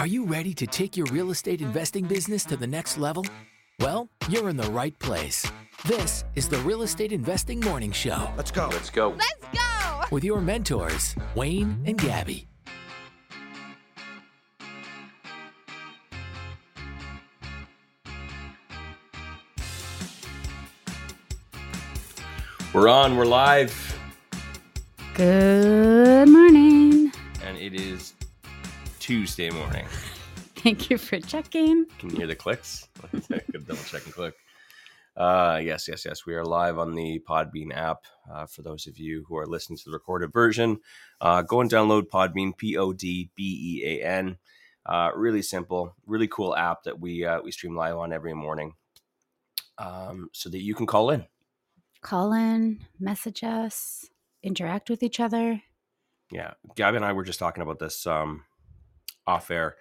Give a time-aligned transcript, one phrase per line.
[0.00, 3.24] Are you ready to take your real estate investing business to the next level?
[3.80, 5.46] Well, you're in the right place.
[5.84, 8.68] This is the Real Estate Investing Morning Show Let's go.
[8.72, 9.10] Let's go.
[9.10, 10.00] Let's go!
[10.10, 12.46] with your mentors, Wayne and Gabby.
[22.72, 23.16] We're on.
[23.16, 23.98] We're live,
[25.14, 27.12] Good morning.
[27.44, 28.13] and it is
[29.04, 29.84] Tuesday morning.
[30.56, 31.84] Thank you for checking.
[31.98, 32.88] Can you hear the clicks?
[33.12, 33.28] Good
[33.68, 34.32] double check and click.
[35.14, 36.24] Uh, yes, yes, yes.
[36.24, 38.04] We are live on the Podbean app.
[38.32, 40.78] Uh, for those of you who are listening to the recorded version,
[41.20, 42.56] uh, go and download Podbean.
[42.56, 44.38] P O D B E A N.
[44.86, 48.72] Uh, really simple, really cool app that we uh, we stream live on every morning,
[49.76, 51.26] um, so that you can call in.
[52.00, 54.08] Call in, message us,
[54.42, 55.60] interact with each other.
[56.30, 58.44] Yeah, Gabby and I were just talking about this um,
[59.26, 59.76] off air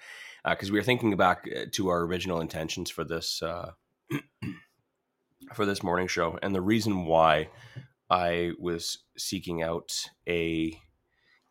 [0.47, 3.72] because we were thinking back uh, to our original intentions for this uh,
[5.53, 7.49] for this morning show, and the reason why
[8.09, 9.91] I was seeking out
[10.27, 10.80] a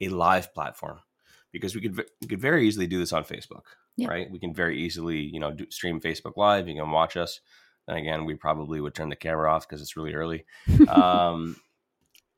[0.01, 0.99] a live platform
[1.53, 3.65] because we could we could very easily do this on Facebook,
[3.97, 4.09] Yeah.
[4.09, 4.31] right?
[4.31, 6.69] We can very easily you know do, stream Facebook Live.
[6.69, 7.41] You can watch us.
[7.89, 10.45] And again, we probably would turn the camera off because it's really early.
[10.89, 11.57] Um,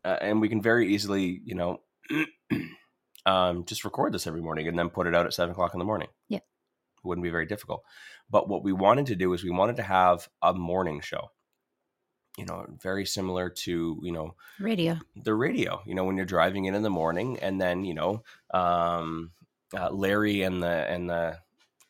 [0.05, 1.81] uh, and we can very easily, you know,
[3.27, 5.79] um, just record this every morning and then put it out at seven o'clock in
[5.79, 6.09] the morning.
[6.29, 6.39] Yeah.
[6.39, 6.43] It
[7.05, 7.83] wouldn't be very difficult.
[8.31, 11.31] But what we wanted to do is we wanted to have a morning show,
[12.37, 14.99] you know, very similar to, you know, Radio.
[15.17, 18.23] the radio, you know, when you're driving in in the morning and then, you know,
[18.53, 19.33] um,
[19.77, 21.39] uh, Larry and the, and the,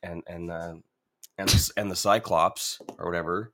[0.02, 0.82] and, and the,
[1.38, 3.52] and the, and the Cyclops or whatever,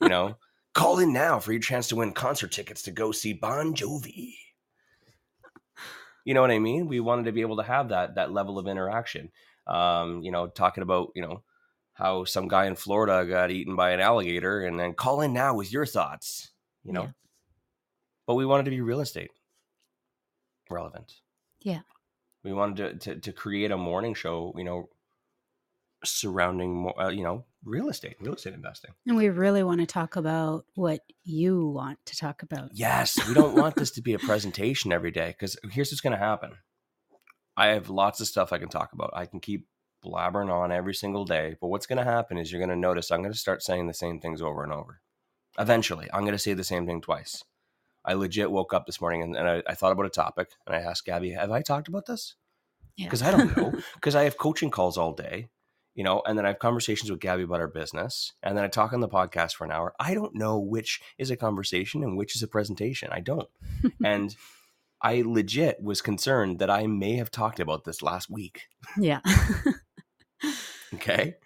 [0.00, 0.36] you know,
[0.74, 4.34] call in now for your chance to win concert tickets to go see Bon Jovi.
[6.24, 6.86] You know what I mean?
[6.88, 9.30] We wanted to be able to have that that level of interaction.
[9.66, 11.42] Um, you know, talking about you know
[11.94, 15.54] how some guy in Florida got eaten by an alligator, and then call in now
[15.54, 16.50] with your thoughts.
[16.84, 17.10] You know, Yeah.
[18.26, 19.30] but we wanted to be real estate
[20.70, 21.20] relevant.
[21.60, 21.80] Yeah.
[22.42, 24.52] we wanted to to, to create a morning show.
[24.56, 24.88] You know,
[26.04, 28.92] surrounding more, uh, you know real estate, real estate investing.
[29.06, 32.70] And we really want to talk about what you want to talk about.
[32.72, 36.12] Yes, we don't want this to be a presentation every day because here's what's going
[36.12, 36.52] to happen.
[37.56, 39.10] I have lots of stuff I can talk about.
[39.14, 39.66] I can keep
[40.04, 43.10] blabbering on every single day, but what's going to happen is you're going to notice
[43.10, 45.00] I'm going to start saying the same things over and over.
[45.58, 47.44] Eventually, I'm going to say the same thing twice.
[48.04, 50.74] I legit woke up this morning and, and I, I thought about a topic and
[50.74, 52.34] I asked Gabby, Have I talked about this?
[52.96, 53.06] Yeah.
[53.06, 53.72] Because I don't know.
[53.94, 55.48] Because I have coaching calls all day,
[55.94, 58.68] you know, and then I have conversations with Gabby about our business, and then I
[58.68, 59.94] talk on the podcast for an hour.
[60.00, 63.10] I don't know which is a conversation and which is a presentation.
[63.12, 63.48] I don't.
[64.04, 64.34] and
[65.02, 68.68] I legit was concerned that I may have talked about this last week.
[68.98, 69.20] yeah.
[70.94, 71.36] Okay.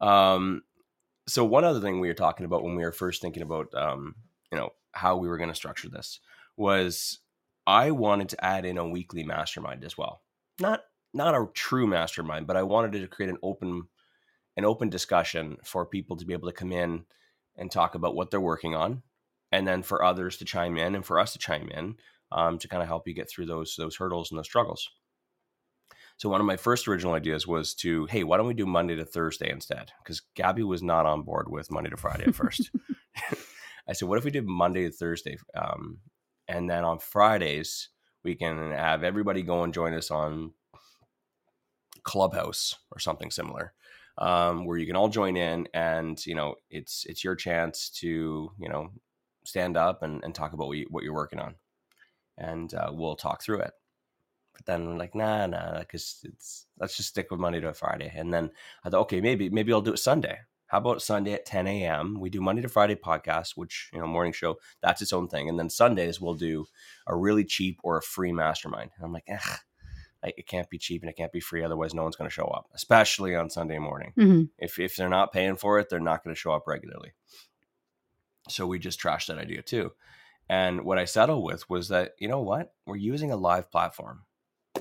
[0.00, 0.62] Um,
[1.26, 4.14] so one other thing we were talking about when we were first thinking about, um,
[4.52, 6.20] you know, how we were going to structure this
[6.56, 7.20] was
[7.66, 10.20] I wanted to add in a weekly mastermind as well.
[10.60, 10.82] Not
[11.14, 13.88] not a true mastermind, but I wanted to create an open
[14.56, 17.04] an open discussion for people to be able to come in
[17.56, 19.02] and talk about what they're working on,
[19.50, 21.96] and then for others to chime in and for us to chime in
[22.30, 24.90] um, to kind of help you get through those those hurdles and those struggles.
[26.16, 28.94] So one of my first original ideas was to, hey, why don't we do Monday
[28.94, 29.90] to Thursday instead?
[30.02, 32.70] Because Gabby was not on board with Monday to Friday at first.
[33.88, 35.98] I said, what if we did Monday to Thursday, um,
[36.48, 37.88] and then on Fridays
[38.22, 40.52] we can have everybody go and join us on
[42.04, 43.74] Clubhouse or something similar,
[44.18, 48.52] um, where you can all join in, and you know, it's it's your chance to
[48.58, 48.90] you know
[49.44, 51.56] stand up and, and talk about what, you, what you're working on,
[52.38, 53.72] and uh, we'll talk through it.
[54.54, 58.12] But then I'm like, nah, nah, because it's let's just stick with Monday to Friday.
[58.14, 58.50] And then
[58.84, 60.38] I thought, okay, maybe maybe I'll do it Sunday.
[60.68, 62.18] How about Sunday at 10 a.m.
[62.18, 64.56] We do Monday to Friday podcast, which you know morning show.
[64.82, 65.48] That's its own thing.
[65.48, 66.66] And then Sundays we'll do
[67.06, 68.90] a really cheap or a free mastermind.
[68.96, 69.40] And I'm like, like,
[70.36, 71.62] it can't be cheap and it can't be free.
[71.62, 74.12] Otherwise, no one's going to show up, especially on Sunday morning.
[74.16, 77.12] hmm If if they're not paying for it, they're not going to show up regularly.
[78.48, 79.92] So we just trashed that idea too.
[80.48, 84.24] And what I settled with was that you know what, we're using a live platform.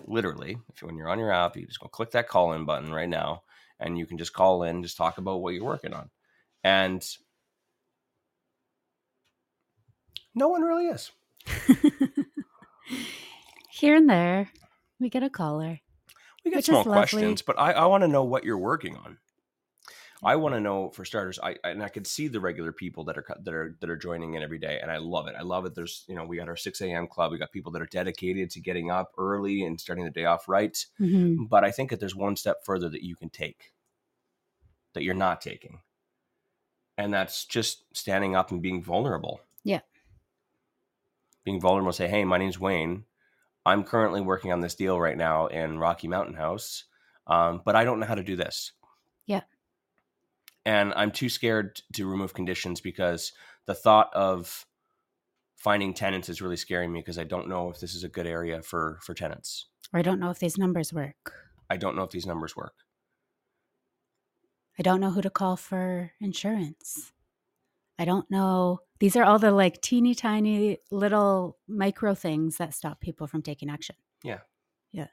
[0.05, 2.91] Literally, if when you're on your app, you just go click that call in button
[2.91, 3.43] right now,
[3.79, 6.09] and you can just call in, just talk about what you're working on.
[6.63, 7.05] And
[10.35, 11.11] no one really is.
[13.71, 14.49] Here and there,
[15.03, 15.79] we get a caller.
[16.43, 19.17] We get small questions, but I, I want to know what you're working on.
[20.25, 21.37] I want to know for starters.
[21.43, 24.35] I and I could see the regular people that are that are that are joining
[24.35, 25.35] in every day, and I love it.
[25.37, 25.75] I love it.
[25.75, 27.07] There's you know we got our six a.m.
[27.07, 27.31] club.
[27.31, 30.47] We got people that are dedicated to getting up early and starting the day off
[30.47, 30.77] right.
[30.99, 31.49] Mhm.
[31.49, 33.73] But I think that there's one step further that you can take
[34.93, 35.79] that you're not taking,
[36.97, 39.41] and that's just standing up and being vulnerable.
[39.65, 39.81] Yeah.
[41.43, 41.91] being vulnerable.
[41.91, 43.03] Say, hey, my name's Wayne.
[43.65, 46.85] I'm currently working on this deal right now in Rocky Mountain House,
[47.27, 48.71] um, but I don't know how to do this.
[49.25, 49.41] Yeah.
[50.65, 53.31] And I'm too scared to remove conditions because
[53.65, 54.65] the thought of
[55.55, 58.27] finding tenants is really scaring me because I don't know if this is a good
[58.27, 59.67] area for for tenants.
[59.93, 61.33] Or I don't know if these numbers work.
[61.69, 62.73] I don't know if these numbers work.
[64.77, 67.11] I don't know who to call for insurance.
[67.97, 68.79] I don't know.
[69.03, 73.69] These are all the like teeny tiny little micro things that stop people from taking
[73.69, 73.97] action.
[74.23, 74.39] Yeah.
[74.93, 75.07] Yeah.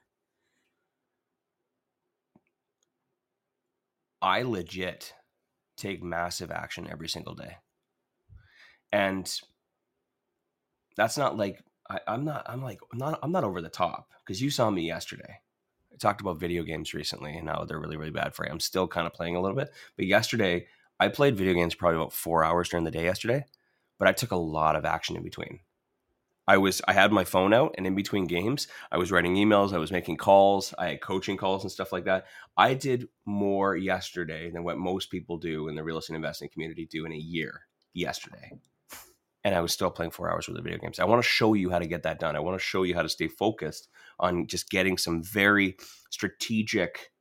[4.22, 5.12] I legit
[5.76, 7.56] take massive action every single day.
[8.92, 9.28] And
[10.96, 11.60] that's not like
[11.90, 14.86] I, I'm not I'm like not I'm not over the top because you saw me
[14.86, 15.40] yesterday.
[15.92, 18.52] I talked about video games recently and how they're really, really bad for you.
[18.52, 19.72] I'm still kind of playing a little bit.
[19.96, 20.68] But yesterday
[21.00, 23.46] I played video games probably about four hours during the day yesterday,
[24.00, 25.60] but I took a lot of action in between.
[26.48, 29.72] I was I had my phone out and in between games, I was writing emails,
[29.72, 32.26] I was making calls, I had coaching calls and stuff like that.
[32.56, 36.88] I did more yesterday than what most people do in the real estate investing community
[36.90, 38.50] do in a year yesterday.
[39.44, 40.98] And I was still playing four hours with the video games.
[40.98, 42.34] I want to show you how to get that done.
[42.34, 43.88] I want to show you how to stay focused
[44.18, 45.76] on just getting some very
[46.10, 47.12] strategic,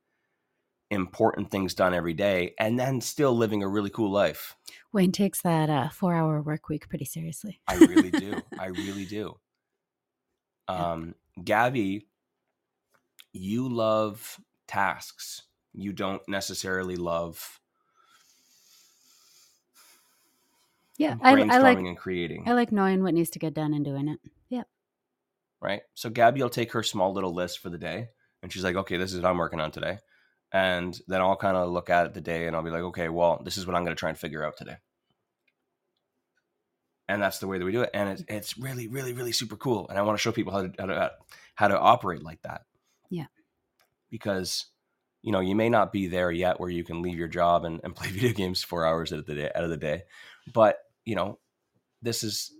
[0.90, 4.56] important things done every day and then still living a really cool life.
[4.92, 7.60] Wayne takes that uh, four hour work week pretty seriously.
[7.66, 8.42] I really do.
[8.58, 9.38] I really do.
[10.68, 12.06] Um, Gabby,
[13.32, 15.42] you love tasks.
[15.72, 17.60] You don't necessarily love
[21.00, 23.82] Yeah, I, I like and creating, I like knowing what needs to get done and
[23.82, 24.18] doing it.
[24.50, 24.64] Yeah.
[25.58, 25.80] right?
[25.94, 28.08] So Gabby will take her small little list for the day,
[28.42, 29.96] and she's like, "Okay, this is what I'm working on today,"
[30.52, 33.08] and then I'll kind of look at it the day, and I'll be like, "Okay,
[33.08, 34.76] well, this is what I'm going to try and figure out today."
[37.08, 39.56] And that's the way that we do it, and it's it's really, really, really super
[39.56, 39.88] cool.
[39.88, 41.12] And I want to show people how to how to
[41.54, 42.62] how to operate like that.
[43.10, 43.26] Yeah.
[44.10, 44.66] because
[45.22, 47.80] you know you may not be there yet where you can leave your job and,
[47.84, 50.02] and play video games four hours out of the day out of the day
[50.52, 51.38] but you know
[52.02, 52.52] this is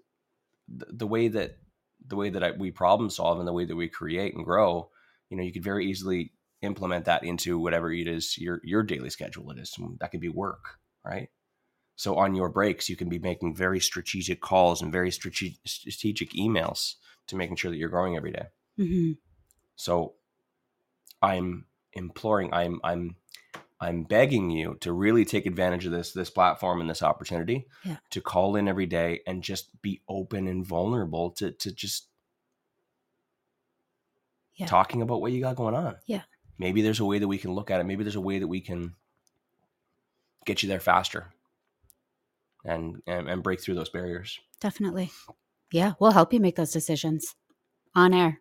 [0.68, 1.58] the, the way that
[2.06, 4.90] the way that I, we problem solve and the way that we create and grow
[5.28, 9.10] you know you could very easily implement that into whatever it is your your daily
[9.10, 11.30] schedule it is that could be work right
[11.96, 16.30] so on your breaks you can be making very strategic calls and very strategic strategic
[16.32, 16.94] emails
[17.26, 18.46] to making sure that you're growing every day
[18.76, 19.12] hmm
[19.76, 20.14] so
[21.22, 23.16] I'm imploring, I'm I'm
[23.80, 27.96] I'm begging you to really take advantage of this this platform and this opportunity Yeah.
[28.10, 32.08] to call in every day and just be open and vulnerable to to just
[34.54, 34.66] Yeah.
[34.66, 35.96] talking about what you got going on.
[36.06, 36.22] Yeah.
[36.60, 37.84] Maybe there's a way that we can look at it.
[37.84, 38.94] Maybe there's a way that we can
[40.44, 41.32] get you there faster
[42.64, 44.38] and and, and break through those barriers.
[44.60, 45.10] Definitely.
[45.72, 47.34] Yeah, we'll help you make those decisions
[47.94, 48.40] on air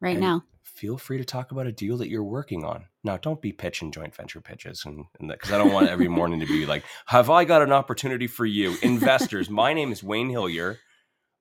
[0.00, 0.44] right And- now.
[0.62, 2.84] feel free to talk about a deal that you're working on.
[3.02, 6.46] Now, don't be pitching joint venture pitches, and because I don't want every morning to
[6.46, 10.78] be like, "Have I got an opportunity for you, investors?" My name is Wayne Hillier.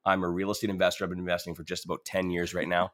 [0.05, 1.03] I'm a real estate investor.
[1.03, 2.93] I've been investing for just about ten years right now.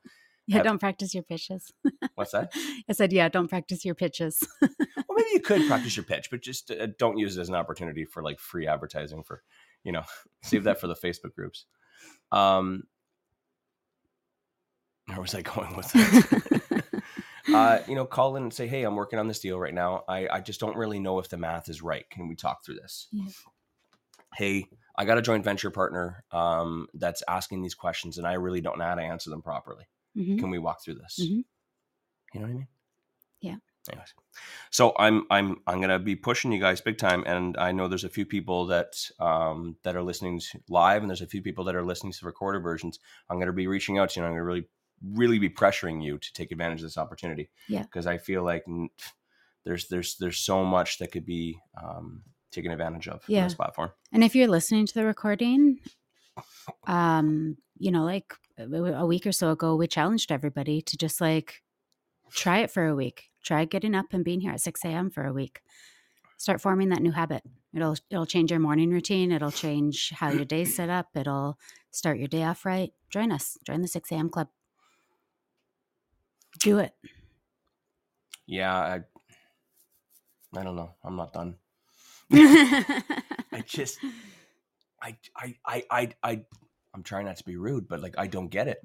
[0.52, 1.72] Yeah, Have- don't practice your pitches.
[2.16, 2.52] What's that?
[2.90, 4.46] I said, yeah, don't practice your pitches.
[5.08, 7.56] Well, maybe you could practice your pitch, but just uh, don't use it as an
[7.56, 9.24] opportunity for like free advertising.
[9.24, 9.44] For
[9.84, 10.04] you know,
[10.42, 11.66] save that for the Facebook groups.
[12.32, 12.84] Um,
[15.08, 16.84] where was I going with that?
[17.54, 20.06] uh, you know, call in and say, "Hey, I'm working on this deal right now.
[20.08, 22.10] I, I just don't really know if the math is right.
[22.10, 23.26] Can we talk through this?" Yeah.
[24.36, 28.62] Hey, I got a joint venture partner um, that's asking these questions, and I really
[28.62, 29.84] don't know how to answer them properly.
[30.18, 30.40] Mhm.
[30.40, 31.20] Can we walk through this?
[31.22, 31.44] Mhm.
[32.34, 32.68] You know what I mean?
[33.42, 33.56] Yeah.
[33.90, 34.14] Anyways,
[34.70, 38.04] so I'm I'm I'm gonna be pushing you guys big time, and I know there's
[38.04, 41.64] a few people that um, that are listening to live, and there's a few people
[41.64, 43.00] that are listening to recorded versions.
[43.30, 44.68] I'm gonna be reaching out to you, and I'm gonna really
[45.04, 47.50] really be pressuring you to take advantage of this opportunity.
[47.68, 47.82] Yeah.
[47.82, 48.64] because I feel like
[49.66, 53.46] there's there's there's so much that could be um, taken advantage of Yeah.
[53.46, 53.92] this platform.
[54.12, 55.80] And if you're listening to the recording,
[56.86, 61.62] um, you know, like a week or so ago, we challenged everybody to just like
[62.32, 63.30] try it for a week.
[63.44, 65.10] Try getting up and being here at 6 a.m.
[65.10, 65.62] for a week.
[66.38, 67.44] Start forming that new habit.
[67.74, 69.32] It'll it'll change your morning routine.
[69.32, 71.10] It'll change how your day's set up.
[71.16, 71.58] It'll
[71.92, 72.94] start your day off right.
[73.10, 73.58] Join us.
[73.66, 74.30] Join the 6 a.m.
[74.30, 74.48] club.
[76.60, 76.94] Do it.
[78.48, 79.02] Yeah, I
[80.58, 80.92] I don't know.
[81.04, 81.56] I'm not done.
[82.34, 84.00] I just,
[85.02, 86.42] I, I, I, I, I,
[86.94, 88.80] I'm trying not to be rude, but like, I don't get it.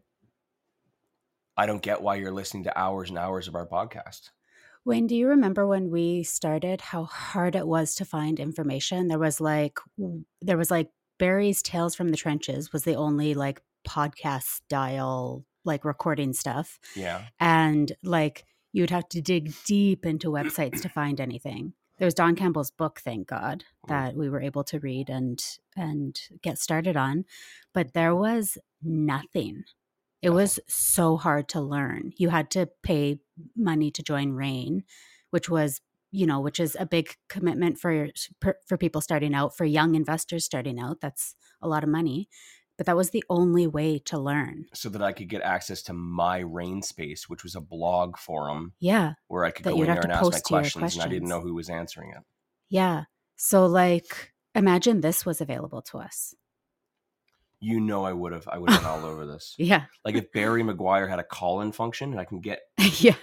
[1.56, 4.30] I don't get why you're listening to hours and hours of our podcast.
[4.84, 9.08] Wayne, do you remember when we started how hard it was to find information?
[9.08, 9.78] There was like,
[10.42, 15.84] there was like Barry's Tales from the Trenches was the only like podcast style like
[15.84, 16.78] recording stuff.
[16.94, 17.22] Yeah.
[17.40, 21.72] And like you would have to dig deep into websites to find anything.
[21.98, 23.92] There was Don Campbell's book, thank God, mm-hmm.
[23.92, 25.42] that we were able to read and
[25.76, 27.24] and get started on.
[27.72, 29.64] But there was nothing.
[30.22, 30.36] It uh-huh.
[30.36, 32.12] was so hard to learn.
[32.16, 33.20] You had to pay
[33.56, 34.84] money to join REIN,
[35.30, 38.08] which was, you know, which is a big commitment for
[38.66, 41.00] for people starting out, for young investors starting out.
[41.00, 42.28] That's a lot of money
[42.76, 44.66] but that was the only way to learn.
[44.74, 48.74] So that I could get access to my REIN space, which was a blog forum.
[48.78, 49.14] Yeah.
[49.28, 51.40] Where I could go in there and ask my questions, questions, and I didn't know
[51.40, 52.22] who was answering it.
[52.68, 53.04] Yeah.
[53.36, 56.34] So like imagine this was available to us.
[57.60, 59.54] You know I would have I would have been all over this.
[59.58, 59.84] Yeah.
[60.04, 62.60] Like if Barry McGuire had a call-in function and I can get
[62.98, 63.16] Yeah.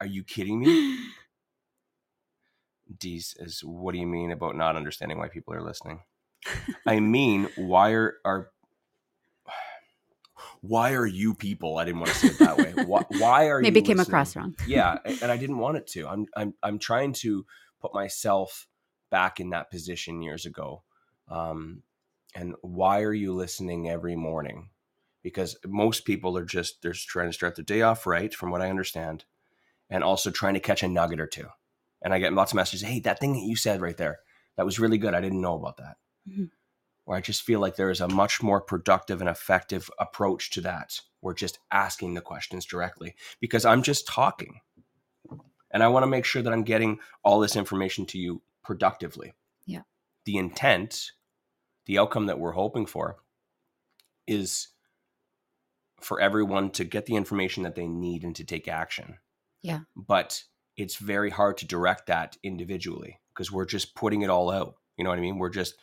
[0.00, 0.98] Are you kidding me?
[2.98, 6.00] Dees is what do you mean about not understanding why people are listening?
[6.86, 8.50] I mean, why are, are
[10.66, 11.76] why are you people?
[11.76, 12.72] I didn't want to say it that way.
[12.86, 14.12] Why, why are maybe you came listening?
[14.12, 14.54] across wrong?
[14.66, 16.08] yeah, and I didn't want it to.
[16.08, 17.44] I'm I'm I'm trying to
[17.80, 18.66] put myself
[19.10, 20.82] back in that position years ago.
[21.28, 21.82] Um,
[22.34, 24.70] and why are you listening every morning?
[25.22, 28.50] Because most people are just they're just trying to start their day off right, from
[28.50, 29.24] what I understand,
[29.90, 31.48] and also trying to catch a nugget or two.
[32.02, 32.82] And I get lots of messages.
[32.82, 34.20] Hey, that thing that you said right there,
[34.56, 35.14] that was really good.
[35.14, 35.96] I didn't know about that.
[36.28, 36.44] Mm-hmm
[37.04, 40.60] where I just feel like there is a much more productive and effective approach to
[40.62, 41.00] that.
[41.20, 44.60] We're just asking the questions directly because I'm just talking.
[45.70, 49.34] And I want to make sure that I'm getting all this information to you productively.
[49.66, 49.82] Yeah.
[50.24, 51.10] The intent,
[51.86, 53.16] the outcome that we're hoping for
[54.26, 54.68] is
[56.00, 59.18] for everyone to get the information that they need and to take action.
[59.62, 59.80] Yeah.
[59.96, 60.44] But
[60.76, 64.74] it's very hard to direct that individually because we're just putting it all out.
[64.96, 65.38] You know what I mean?
[65.38, 65.74] We're just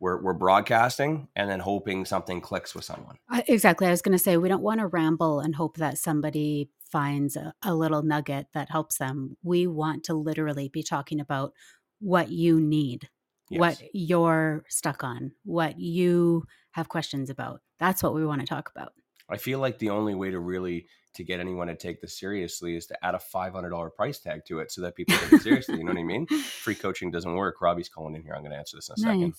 [0.00, 3.16] we're, we're broadcasting and then hoping something clicks with someone.
[3.32, 3.86] Uh, exactly.
[3.86, 7.36] I was going to say, we don't want to ramble and hope that somebody finds
[7.36, 9.36] a, a, little nugget that helps them.
[9.42, 11.52] We want to literally be talking about
[12.00, 13.08] what you need,
[13.50, 13.58] yes.
[13.58, 17.60] what you're stuck on, what you have questions about.
[17.78, 18.92] That's what we want to talk about.
[19.28, 20.86] I feel like the only way to really
[21.16, 24.60] to get anyone to take this seriously is to add a $500 price tag to
[24.60, 25.78] it so that people take it seriously.
[25.78, 26.26] You know what I mean?
[26.44, 27.60] Free coaching doesn't work.
[27.60, 28.34] Robbie's calling in here.
[28.34, 29.14] I'm going to answer this in a nice.
[29.14, 29.34] second.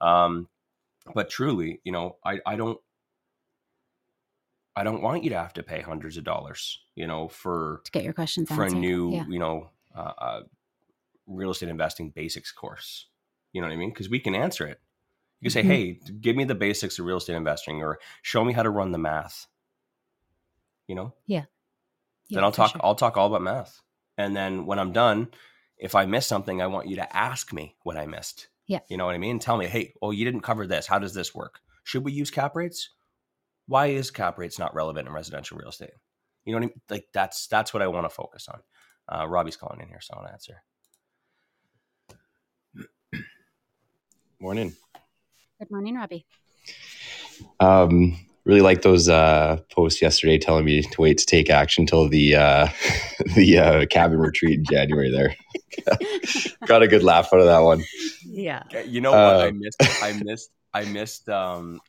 [0.00, 0.48] Um,
[1.14, 2.78] but truly, you know, I, I don't
[4.76, 7.90] I don't want you to have to pay hundreds of dollars, you know, for to
[7.90, 8.76] get your questions for answered.
[8.76, 9.24] a new, yeah.
[9.26, 10.40] you know, uh, uh,
[11.26, 13.06] real estate investing basics course.
[13.54, 13.88] You know what I mean?
[13.88, 14.78] Because we can answer it.
[15.40, 15.70] You can say, mm-hmm.
[15.70, 18.92] "Hey, give me the basics of real estate investing," or "Show me how to run
[18.92, 19.46] the math."
[20.88, 21.14] You know?
[21.26, 21.44] Yeah.
[22.28, 22.72] yeah then I'll talk.
[22.72, 22.80] Sure.
[22.84, 23.80] I'll talk all about math,
[24.18, 25.28] and then when I'm done,
[25.78, 28.48] if I miss something, I want you to ask me what I missed.
[28.66, 28.80] Yeah.
[28.88, 29.38] You know what I mean?
[29.38, 30.86] Tell me, hey, oh, you didn't cover this.
[30.86, 31.60] How does this work?
[31.84, 32.90] Should we use cap rates?
[33.68, 35.90] Why is cap rates not relevant in residential real estate?
[36.44, 36.80] You know what I mean?
[36.90, 38.60] Like that's that's what I want to focus on.
[39.08, 40.62] Uh, Robbie's calling in here, so I want to answer.
[44.40, 44.74] Morning.
[45.58, 46.26] Good morning, Robbie.
[47.58, 52.08] Um, really like those uh, posts yesterday telling me to wait to take action until
[52.08, 52.68] the uh,
[53.34, 55.10] the uh, cabin retreat in January.
[55.10, 55.36] There,
[56.66, 57.84] got a good laugh out of that one.
[58.24, 58.62] Yeah.
[58.86, 59.20] You know what?
[59.20, 60.02] I uh, missed.
[60.02, 60.50] I missed.
[60.72, 61.80] I missed um,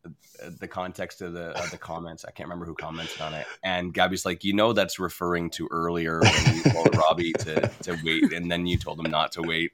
[0.60, 2.26] the context of the of the comments.
[2.26, 3.46] I can't remember who commented on it.
[3.64, 7.98] And Gabby's like, you know, that's referring to earlier when you told Robbie to to
[8.04, 9.72] wait, and then you told him not to wait.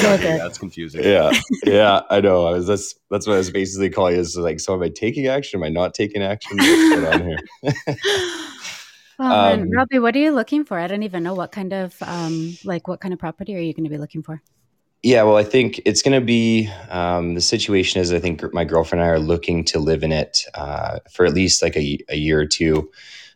[0.00, 1.04] So okay, that's confusing.
[1.04, 1.32] Yeah,
[1.64, 2.46] yeah, I know.
[2.46, 5.26] I was that's that's what I was basically calling is like, so am I taking
[5.26, 5.60] action?
[5.60, 6.56] Am I not taking action?
[6.56, 7.38] What's going on here?
[9.18, 10.78] oh, um, Robbie, what are you looking for?
[10.78, 13.72] I don't even know what kind of um, like what kind of property are you
[13.72, 14.42] going to be looking for?
[15.02, 18.64] Yeah, well, I think it's going to be um, the situation is I think my
[18.64, 21.98] girlfriend and I are looking to live in it uh, for at least like a,
[22.08, 22.90] a year or two.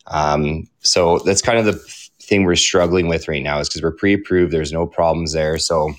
[0.08, 1.80] Um, so that's kind of the
[2.20, 4.52] thing we're struggling with right now is because we're pre-approved.
[4.52, 5.56] There's no problems there.
[5.58, 5.94] So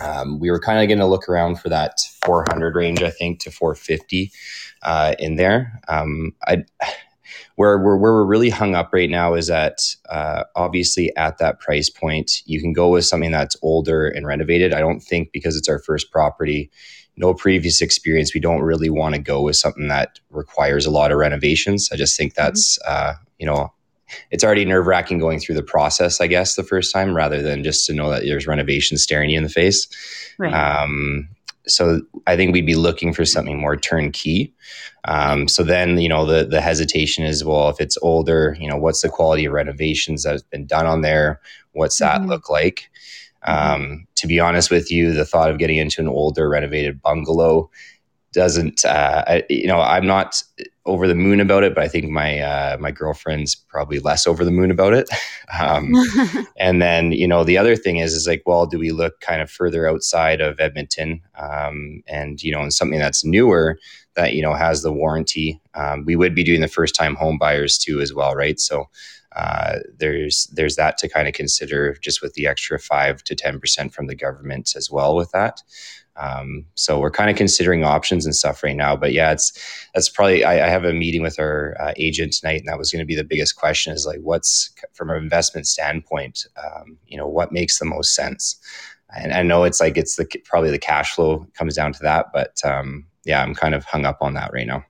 [0.00, 3.40] um, we were kind of going to look around for that 400 range, I think,
[3.40, 4.32] to 450
[4.82, 5.80] uh, in there.
[5.88, 6.64] Um, I
[7.56, 11.60] where, where, where we're really hung up right now is that uh, obviously at that
[11.60, 14.72] price point, you can go with something that's older and renovated.
[14.72, 16.70] I don't think because it's our first property,
[17.16, 21.12] no previous experience, we don't really want to go with something that requires a lot
[21.12, 21.90] of renovations.
[21.92, 22.46] I just think mm-hmm.
[22.46, 23.72] that's, uh, you know,
[24.30, 27.62] it's already nerve wracking going through the process, I guess, the first time rather than
[27.64, 29.86] just to know that there's renovations staring you in the face.
[30.38, 30.52] Right.
[30.52, 31.28] Um,
[31.66, 34.52] so I think we'd be looking for something more turnkey.
[35.04, 38.76] Um, so then, you know, the the hesitation is, well, if it's older, you know,
[38.76, 41.40] what's the quality of renovations that has been done on there?
[41.72, 42.28] What's that Mhm.
[42.28, 42.90] look like?
[43.42, 47.70] Um, to be honest with you, the thought of getting into an older renovated bungalow
[48.32, 50.42] doesn't, uh, I, you know, I'm not
[50.86, 54.44] over the moon about it, but I think my uh, my girlfriend's probably less over
[54.44, 55.08] the moon about it.
[55.58, 55.92] Um,
[56.56, 59.42] and then, you know, the other thing is, is like, well, do we look kind
[59.42, 61.22] of further outside of Edmonton?
[61.36, 63.76] Um, and, you know, in something that's newer
[64.14, 65.60] that, you know, has the warranty.
[65.74, 68.60] Um, we would be doing the first time home buyers too, as well, right?
[68.60, 68.88] So
[69.34, 73.92] uh, there's there's that to kind of consider just with the extra five to 10%
[73.92, 75.62] from the government as well with that.
[76.16, 78.96] Um, so we're kind of considering options and stuff right now.
[78.96, 79.52] But yeah, it's
[79.94, 82.90] that's probably I, I have a meeting with our uh, agent tonight, and that was
[82.90, 87.16] going to be the biggest question: is like, what's from an investment standpoint, um, you
[87.16, 88.56] know, what makes the most sense?
[89.16, 92.26] And I know it's like it's the probably the cash flow comes down to that,
[92.32, 94.84] but um, yeah, I'm kind of hung up on that right now.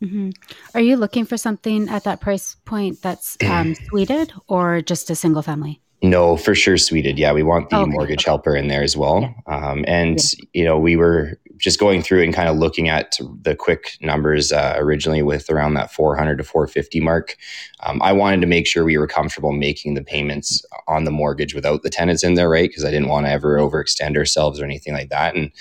[0.00, 0.30] hmm
[0.74, 5.14] Are you looking for something at that price point that's um, suited or just a
[5.14, 5.80] single family?
[6.04, 7.18] No, for sure, suited.
[7.18, 9.34] Yeah, we want the Okay, mortgage helper in there as well.
[9.46, 10.18] Um, and
[10.52, 14.52] you know, we were just going through and kind of looking at the quick numbers
[14.52, 17.38] uh, originally with around that 400 to 450 mark.
[17.80, 21.54] Um, I wanted to make sure we were comfortable making the payments on the mortgage
[21.54, 22.68] without the tenants in there, right?
[22.68, 25.34] Because I didn't want to ever overextend ourselves or anything like that.
[25.34, 25.52] And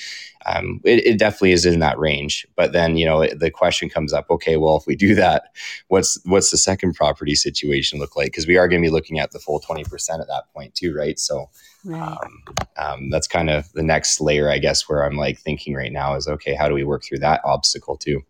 [0.45, 2.45] um, it, it definitely is in that range.
[2.55, 5.55] But then, you know, the question comes up: Okay, well, if we do that,
[5.88, 8.27] what's what's the second property situation look like?
[8.27, 10.75] Because we are going to be looking at the full twenty percent at that point
[10.75, 11.19] too, right?
[11.19, 11.50] So
[11.85, 12.01] Right.
[12.01, 12.43] um,
[12.77, 16.15] um, that's kind of the next layer, I guess, where I'm like thinking right now
[16.15, 18.21] is okay, how do we work through that obstacle too?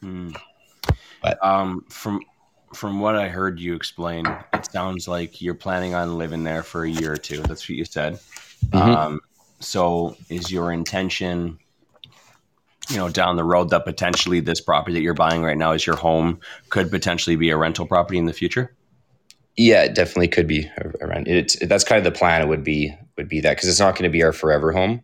[0.00, 0.30] Hmm.
[1.22, 2.20] But- um, from
[2.74, 6.82] from what I heard you explain, it sounds like you're planning on living there for
[6.84, 7.36] a year or two.
[7.42, 8.18] That's what you said.
[8.70, 8.96] Mhm.
[8.96, 9.20] Um,
[9.60, 11.58] so, is your intention,
[12.90, 15.86] you know, down the road that potentially this property that you're buying right now is
[15.86, 18.74] your home could potentially be a rental property in the future?
[19.56, 20.68] Yeah, it definitely could be
[21.00, 21.28] around.
[21.28, 22.42] It's that's kind of the plan.
[22.42, 25.00] It would be would be that because it's not going to be our forever home.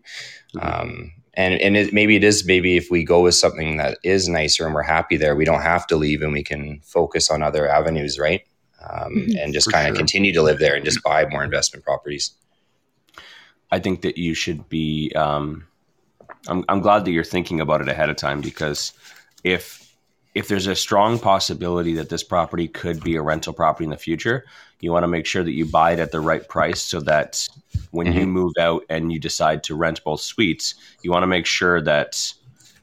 [0.57, 0.81] Mhm.
[0.83, 4.29] Um, and and it, maybe it is maybe if we go with something that is
[4.29, 7.43] nicer and we're happy there, we don't have to leave and we can focus on
[7.43, 8.43] other avenues, right?
[8.91, 9.45] Um, Mhm.
[9.45, 9.99] and just kind of sure.
[9.99, 12.33] continue to live there and just buy more investment properties.
[13.73, 15.13] I think that you should be.
[15.15, 15.67] Um,
[16.49, 18.93] I'm, I'm glad that you're thinking about it ahead of time because
[19.45, 19.87] if
[20.35, 23.97] if there's a strong possibility that this property could be a rental property in the
[23.97, 24.45] future,
[24.79, 27.49] you want to make sure that you buy it at the right price so that
[27.91, 28.29] when you Mhm.
[28.29, 32.33] move out and you decide to rent both suites, you want to make sure that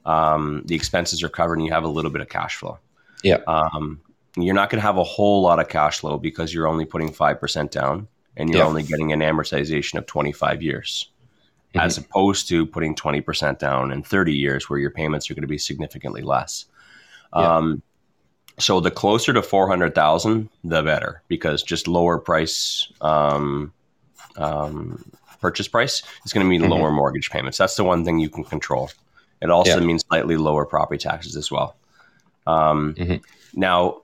[0.06, 2.80] um, the expenses are covered and you have a little bit of cash flow.
[3.24, 3.38] Yeah.
[3.48, 4.02] Um,
[4.36, 7.12] you're not going to have a whole lot of cash flow because you're only putting
[7.14, 8.66] 5% down and you're Yeah.
[8.66, 11.10] only getting an amortization of 25 years
[11.76, 11.82] Mhm.
[11.82, 15.48] as opposed to putting 20% down in 30 years where your payments are going to
[15.48, 16.66] be significantly less.
[17.36, 17.58] Yeah.
[17.58, 17.82] Um,
[18.60, 23.74] so the closer to 400,000, the better because just lower price, um,
[24.38, 25.04] um,
[25.42, 26.70] purchase price is going to mean Mhm.
[26.70, 27.58] lower mortgage payments.
[27.58, 28.90] That's the one thing you can control.
[29.42, 29.86] It also Yeah.
[29.86, 31.76] means slightly lower property taxes as well.
[32.48, 33.22] Um, Mhm.
[33.54, 34.02] Now,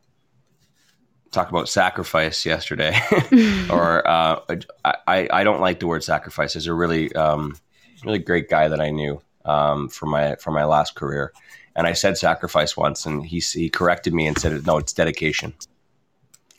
[1.33, 2.97] talk about sacrifice yesterday.
[3.69, 4.39] or uh,
[4.85, 6.53] I, I don't like the word sacrifice.
[6.53, 7.57] There's a really um,
[8.05, 11.33] really great guy that I knew um, from my from my last career,
[11.75, 15.53] and I said sacrifice once, and he he corrected me and said no, it's dedication.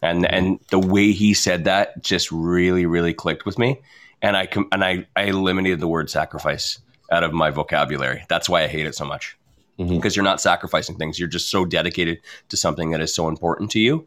[0.02, 3.80] And and the way he said that just really really clicked with me,
[4.20, 6.78] and I and I I eliminated the word sacrifice
[7.10, 8.24] out of my vocabulary.
[8.28, 9.36] That's why I hate it so much
[9.78, 9.90] Mhm.
[9.90, 11.18] because you're not sacrificing things.
[11.18, 14.06] You're just so dedicated to something that is so important to you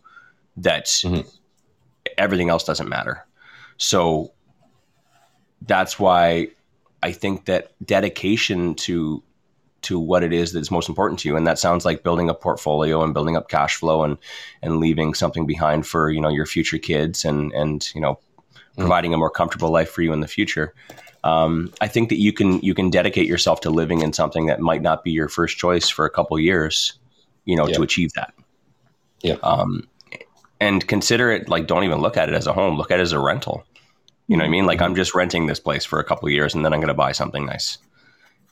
[0.58, 1.26] that Mhm.
[2.18, 3.26] everything else doesn't matter.
[3.78, 4.32] So
[5.62, 6.50] that's why
[7.04, 9.24] I think that dedication to
[9.84, 12.34] to what it is that's most important to you, and that sounds like building a
[12.34, 14.18] portfolio and building up cash flow and
[14.62, 18.20] and leaving something behind for you know your future kids and and you know
[18.78, 20.74] providing a more comfortable life for you in the future.
[21.24, 24.60] Um, I think that you can you can dedicate yourself to living in something that
[24.60, 26.94] might not be your first choice for a couple years,
[27.46, 27.76] you know, Yeah.
[27.76, 28.34] to achieve that.
[29.22, 29.36] Yeah.
[29.44, 29.88] Um,
[30.60, 32.78] and consider it like don't even look at it as a home.
[32.78, 33.64] Look at it as a rental.
[34.28, 34.66] You know what I mean?
[34.66, 36.94] Like I'm just renting this place for a couple years, and then I'm going to
[36.94, 37.78] buy something nice.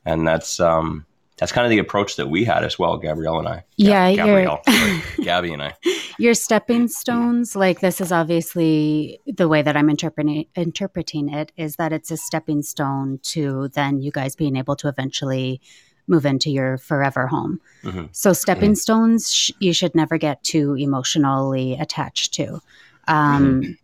[0.06, 1.06] And that's um,
[1.38, 3.63] that's kind of the approach that we had as well, Gabrielle and I.
[3.76, 5.74] Yeah, you're- Gabrielle, sorry, Gabby and I.
[6.18, 11.76] your stepping stones like this is obviously the way that i'm interpreting interpreting it is
[11.76, 15.60] that it's a stepping stone to then you guys being able to eventually
[16.08, 17.60] move into your forever home.
[17.84, 18.10] Mhm.
[18.12, 22.60] So stepping stones, sh- you should never get too emotionally attached to.
[23.08, 23.78] Um,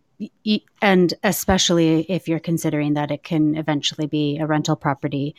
[0.44, 5.34] y- and especially if you're considering that it can eventually be a rental property,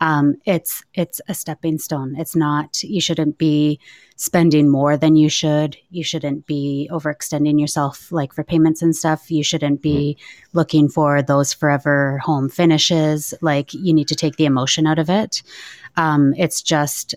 [0.00, 2.14] um, it's it's a stepping stone.
[2.16, 2.82] It's not.
[2.82, 3.78] You shouldn't be
[4.16, 5.76] spending more than you should.
[5.90, 9.30] You shouldn't be overextending yourself, like for payments and stuff.
[9.30, 10.16] You shouldn't be
[10.52, 13.34] looking for those forever home finishes.
[13.40, 15.42] Like you need to take the emotion out of it.
[15.98, 17.14] Um, it's just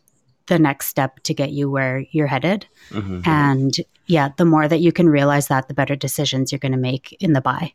[0.47, 2.65] the next step to get you where you're headed.
[2.89, 3.25] Mhm.
[3.25, 3.73] And
[4.07, 7.15] yeah, the more that you can realize that, the better decisions you're going to make
[7.21, 7.73] in the buy.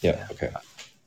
[0.00, 0.26] Yeah.
[0.32, 0.50] Okay.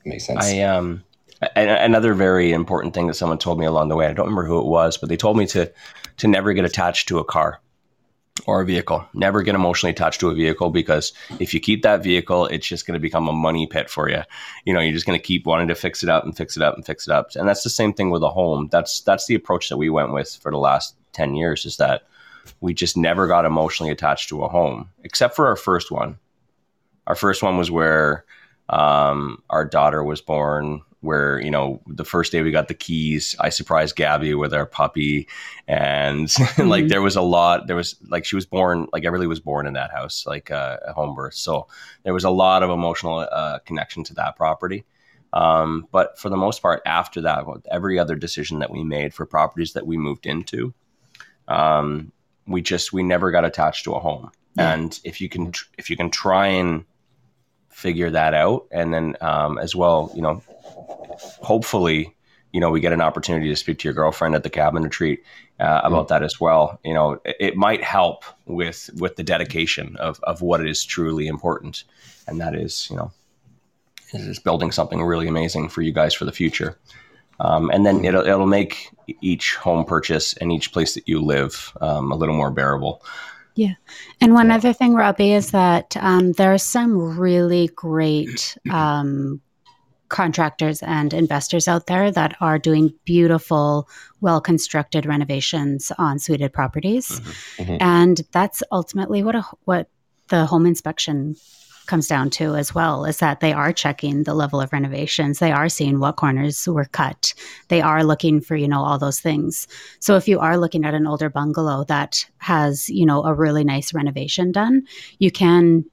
[0.06, 0.44] Makes sense.
[0.44, 1.02] I um
[1.42, 4.06] a- a- another very important thing that someone told me along the way.
[4.06, 5.70] I don't remember who it was, but they told me to
[6.18, 7.60] to never get attached to a car
[8.46, 9.06] or a vehicle.
[9.14, 12.86] Never get emotionally attached to a vehicle because if you keep that vehicle, it's just
[12.86, 14.22] going to become a money pit for you.
[14.64, 16.62] You know, you're just going to keep wanting to fix it up and fix it
[16.62, 17.30] up and fix it up.
[17.36, 18.68] And that's the same thing with a home.
[18.70, 22.02] That's that's the approach that we went with for the last 10 years is that
[22.60, 26.18] we just never got emotionally attached to a home except for our first one.
[27.06, 28.24] Our first one was where
[28.68, 33.36] um, our daughter was born where you know the first day we got the keys
[33.40, 35.28] i surprised gabby with our puppy
[35.68, 36.88] and like Mhm.
[36.88, 39.74] there was a lot there was like she was born like everybody was born in
[39.74, 41.66] that house like uh, a home birth so
[42.04, 44.84] there was a lot of emotional uh, connection to that property
[45.34, 49.26] um, but for the most part after that every other decision that we made for
[49.26, 50.72] properties that we moved into
[51.48, 52.10] um,
[52.46, 54.72] we just we never got attached to a home Yeah.
[54.72, 56.84] and if you can tr- if you can try and
[57.70, 60.40] figure that out and then um, as well you know
[61.42, 62.14] hopefully
[62.52, 65.22] you know we get an opportunity to speak to your girlfriend at the cabin retreat
[65.60, 69.96] uh, about that as well you know it, it might help with with the dedication
[69.96, 71.84] of of what is truly important
[72.26, 73.10] and that is you know
[74.12, 76.78] is building something really amazing for you guys for the future
[77.40, 81.76] um, and then it'll, it'll make each home purchase and each place that you live
[81.80, 83.02] um, a little more bearable
[83.56, 83.74] Yeah.
[84.20, 84.56] And one Yeah.
[84.56, 89.40] other thing, Robbie, is that um, there are some really great um,
[90.08, 93.88] contractors and investors out there that are doing beautiful,
[94.20, 97.20] well constructed renovations on suited properties,
[97.58, 97.78] Mhm.
[97.80, 99.88] and that's ultimately what a, what
[100.28, 101.36] the home inspection
[101.86, 105.38] comes down to as well is that they are checking the level of renovations.
[105.38, 107.34] They are seeing what corners were cut.
[107.68, 109.68] They are looking for you know all those things.
[110.00, 113.64] So if you are looking at an older bungalow that has you know a really
[113.64, 114.86] nice renovation done
[115.18, 115.84] you can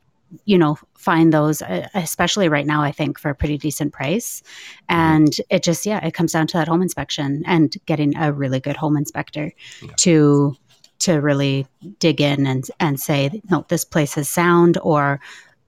[0.46, 4.42] you know find those uh, especially right now i think for a pretty decent price.
[4.88, 8.60] And it just yeah it comes down to that home inspection and getting a really
[8.60, 9.92] good home inspector Yeah.
[9.98, 10.56] to
[11.00, 11.68] to really
[12.00, 15.20] dig in and and say no this place is sound or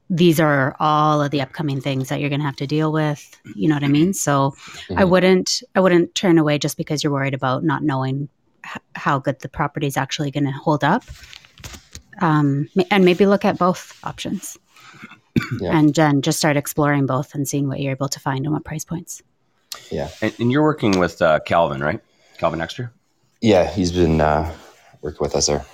[0.10, 3.22] these are all of the upcoming things that you're going to have to deal with.
[3.56, 4.14] You know what i mean?
[4.14, 4.54] So
[4.92, 5.10] i Mhm.
[5.10, 8.30] wouldn't i wouldn't turn away just because you're worried about not knowing
[8.66, 11.04] h- how good the property is actually going to hold up
[12.22, 14.58] um, and maybe look at both options
[15.60, 15.78] Yeah.
[15.78, 18.64] and then just start exploring both and seeing what you're able to find and what
[18.64, 19.22] price points
[19.92, 20.10] Yeah.
[20.22, 22.00] and, and you're working with uh, calvin right
[22.38, 22.92] calvin extra
[23.42, 23.70] Yeah.
[23.70, 24.54] He's been uh,
[25.02, 25.66] working with us there.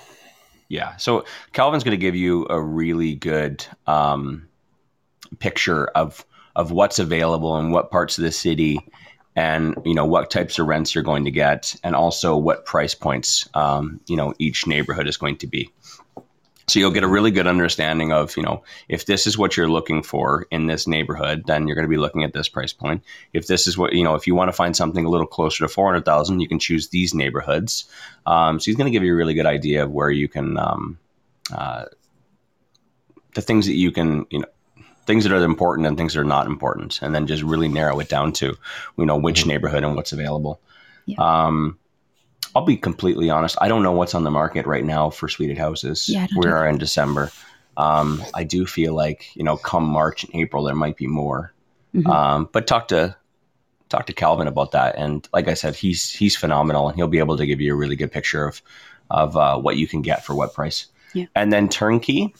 [0.68, 0.96] Yeah.
[0.96, 4.48] So Calvin's going to give you a really good um,
[5.38, 6.24] picture of
[6.56, 8.80] of what's available and what parts of the city,
[9.36, 12.94] and you know what types of rents you're going to get, and also what price
[12.94, 15.70] points um, you know each neighborhood is going to be.
[16.70, 19.68] So you'll get a really good understanding of you know if this is what you're
[19.68, 23.02] looking for in this neighborhood, then you're going to be looking at this price point.
[23.32, 25.64] If this is what you know, if you want to find something a little closer
[25.64, 27.86] to four hundred thousand, you can choose these neighborhoods.
[28.26, 30.56] Um, so he's going to give you a really good idea of where you can,
[30.58, 30.98] um,
[31.52, 31.86] uh,
[33.34, 34.48] the things that you can, you know,
[35.06, 37.98] things that are important and things that are not important, and then just really narrow
[37.98, 38.56] it down to,
[38.96, 39.46] you know, which Mhm.
[39.46, 40.60] neighborhood and what's available.
[41.06, 41.16] Yeah.
[41.18, 41.78] Um,
[42.54, 43.56] I'll be completely honest.
[43.60, 46.08] I don't know what's on the market right now for suited houses.
[46.08, 47.30] Yeah, we are in December.
[47.76, 51.52] Um, I do feel like you know, come March and April, there might be more.
[51.94, 52.06] Mhm.
[52.06, 53.16] Um, but talk to
[53.88, 54.96] talk to Calvin about that.
[54.96, 57.76] And like I said, he's he's phenomenal, and he'll be able to give you a
[57.76, 58.62] really good picture of
[59.10, 60.86] of uh, what you can get for what price.
[61.14, 61.26] Yeah.
[61.34, 62.34] And then turnkey.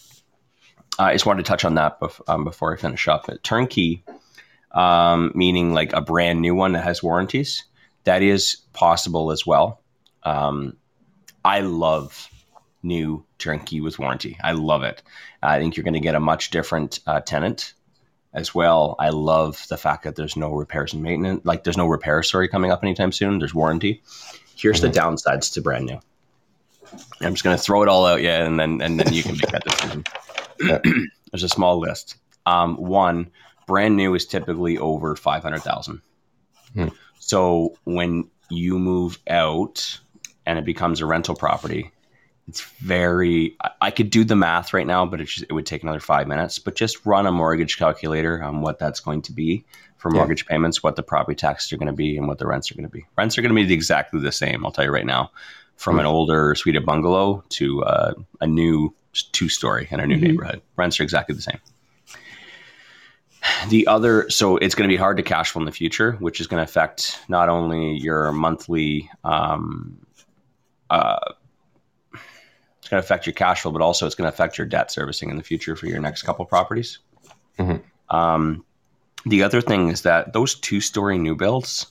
[0.98, 3.26] I just wanted to touch on that bef- um, before I finish up.
[3.26, 4.04] But turnkey,
[4.72, 7.64] um, meaning like a brand new one that has warranties,
[8.04, 9.79] that is possible as well.
[10.22, 10.76] Um,
[11.44, 12.28] I love
[12.82, 14.38] new turnkey with warranty.
[14.42, 15.02] I love it.
[15.42, 17.74] I think you're going to get a much different uh, tenant
[18.32, 18.96] as well.
[18.98, 22.48] I love the fact that there's no repairs and maintenance, like there's no repair story
[22.48, 23.38] coming up anytime soon.
[23.38, 24.02] There's warranty.
[24.56, 26.00] Here's the downsides to brand new.
[27.20, 29.32] I'm just going to throw it all out, yeah, and then and then you can
[29.32, 30.04] make that decision.
[31.32, 32.16] There's a small list.
[32.46, 33.30] Um, one,
[33.66, 36.02] brand new is typically over five hundred thousand.
[36.74, 36.88] Hmm.
[37.20, 40.00] So when you move out
[40.50, 41.92] and it becomes a rental property,
[42.48, 43.54] it's very.
[43.62, 46.00] I, I could do the math right now, but it just, it would take another
[46.00, 46.58] five minutes.
[46.58, 49.64] But just run a mortgage calculator on what that's going to be
[49.96, 50.16] for Yeah.
[50.18, 52.74] mortgage payments, what the property taxes are going to be, and what the rents are
[52.74, 53.06] going to be.
[53.16, 54.66] Rents are going to be exactly the same.
[54.66, 55.30] I'll tell you right now,
[55.76, 58.92] from an older suite of bungalow to uh, a new
[59.32, 60.22] two story in a new Mhm.
[60.22, 60.60] neighborhood.
[60.76, 61.58] Rents are exactly the same.
[63.70, 66.40] The other, so it's going to be hard to cash flow in the future, which
[66.40, 69.98] is going to affect not only your monthly, um,
[70.90, 71.18] uh,
[72.12, 74.90] it's going to affect your cash flow, but also it's going to affect your debt
[74.90, 76.98] servicing in the future for your next couple properties.
[77.58, 77.82] Mhm.
[78.08, 78.64] Um,
[79.24, 81.86] the other thing is that those two story new builds,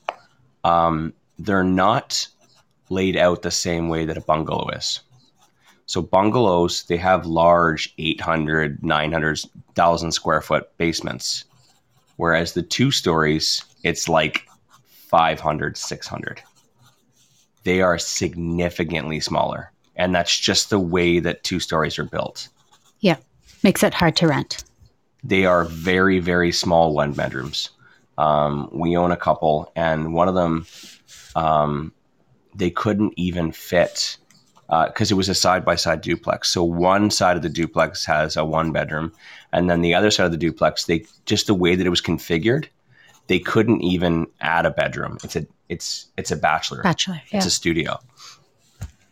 [0.64, 2.28] um, they're not
[2.90, 5.02] laid out the same way that a bungalow is.
[5.86, 11.46] So bungalows, they have large 800, 900, 1,000 square foot basements.
[12.18, 14.46] Whereas the two stories, it's like
[15.10, 16.42] 500, 600.
[17.64, 19.72] They are significantly smaller.
[19.96, 22.48] And that's just the way that two stories are built.
[23.02, 23.18] Yeah,
[23.64, 24.64] makes it hard to rent.
[25.24, 27.70] They are very, very small one bedrooms.
[28.18, 30.66] Um, we own a couple, and one of them,
[31.36, 31.94] um,
[32.56, 34.18] they couldn't even fit
[34.68, 36.50] because it was a side by side duplex.
[36.50, 39.12] So one side of the duplex has a one bedroom,
[39.52, 42.02] and then the other side of the duplex, they just the way that it was
[42.02, 42.68] configured,
[43.28, 45.18] they couldn't even add a bedroom.
[45.24, 46.82] It's a it's it's a bachelor.
[46.84, 47.22] Bachelor.
[47.32, 47.38] Yeah.
[47.38, 48.00] It's a studio.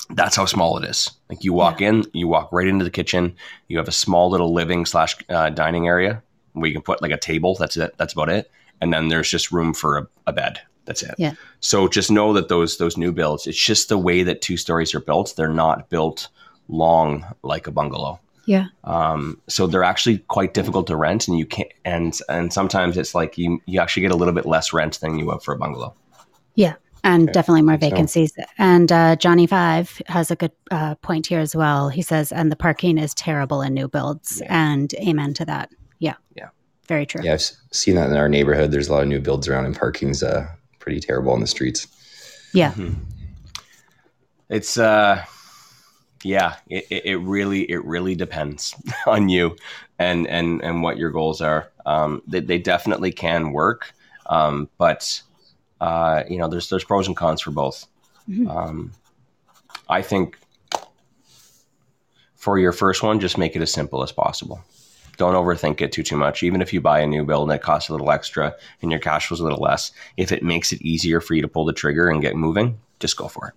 [0.09, 1.11] That's how small it is.
[1.29, 3.35] Like you walk in, you walk right into the kitchen.
[3.67, 7.11] You have a small little living slash uh, dining area where you can put like
[7.11, 7.55] a table.
[7.55, 7.93] That's it.
[7.97, 8.49] That's about it.
[8.79, 10.61] And then there's just room for a, a bed.
[10.85, 11.15] That's it.
[11.17, 11.33] Yeah.
[11.59, 14.95] So just know that those those new builds, it's just the way that two stories
[14.95, 15.33] are built.
[15.35, 16.29] They're not built
[16.69, 18.19] long like a bungalow.
[18.45, 18.67] yeah.
[18.85, 21.71] Um, so they're actually quite difficult to rent, and you can't.
[21.83, 25.19] And and sometimes it's like you you actually get a little bit less rent than
[25.19, 25.93] you would for a bungalow.
[27.03, 28.33] And definitely more So- vacancies.
[28.57, 31.87] And uh, Johnny Five has a good uh, point here as well.
[31.89, 34.41] He says, and the parking is terrible in new builds.
[34.41, 34.71] Yeah.
[34.71, 35.69] And amen to that.
[35.99, 36.15] Yeah.
[36.35, 36.49] Yeah.
[36.87, 37.21] Very true.
[37.23, 38.71] Yeah, I've seen that in our neighborhood.
[38.71, 40.47] There's a lot of new builds around, and parking's uh,
[40.79, 41.87] pretty terrible on the streets.
[42.53, 42.71] Yeah.
[42.73, 42.95] Mhm.
[44.49, 45.23] It's uh
[46.23, 48.73] yeah, it, it it really it really depends
[49.07, 49.55] on you
[49.99, 51.69] and and and what your goals are.
[51.85, 53.93] Um they, they definitely can work.
[54.27, 55.21] Um but
[55.81, 57.85] uh you know there's there's pros and cons for both.
[58.29, 58.49] Mhm.
[58.49, 58.91] Um
[59.89, 60.37] I think
[62.35, 64.61] for your first one just make it as simple as possible.
[65.17, 66.43] Don't overthink it too too much.
[66.43, 68.99] Even if you buy a new build and it costs a little extra and your
[68.99, 71.73] cash was a little less, if it makes it easier for you to pull the
[71.73, 73.53] trigger and get moving, just go for it.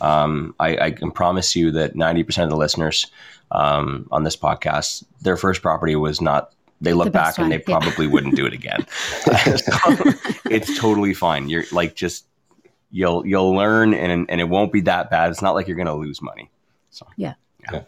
[0.00, 3.10] Um, I, I can promise you that 90% of the listeners
[3.50, 7.50] um, on this podcast, their first property was not, they look The back best and
[7.50, 7.78] they yeah.
[7.78, 8.84] probably wouldn't do it again.
[8.88, 9.32] So,
[10.50, 11.48] it's totally fine.
[11.48, 12.26] You're like, just,
[12.90, 15.30] you'll, you'll learn and, and it won't be that bad.
[15.30, 16.50] It's not like you're going to lose money.
[16.90, 17.34] So yeah.
[17.72, 17.82] Yeah.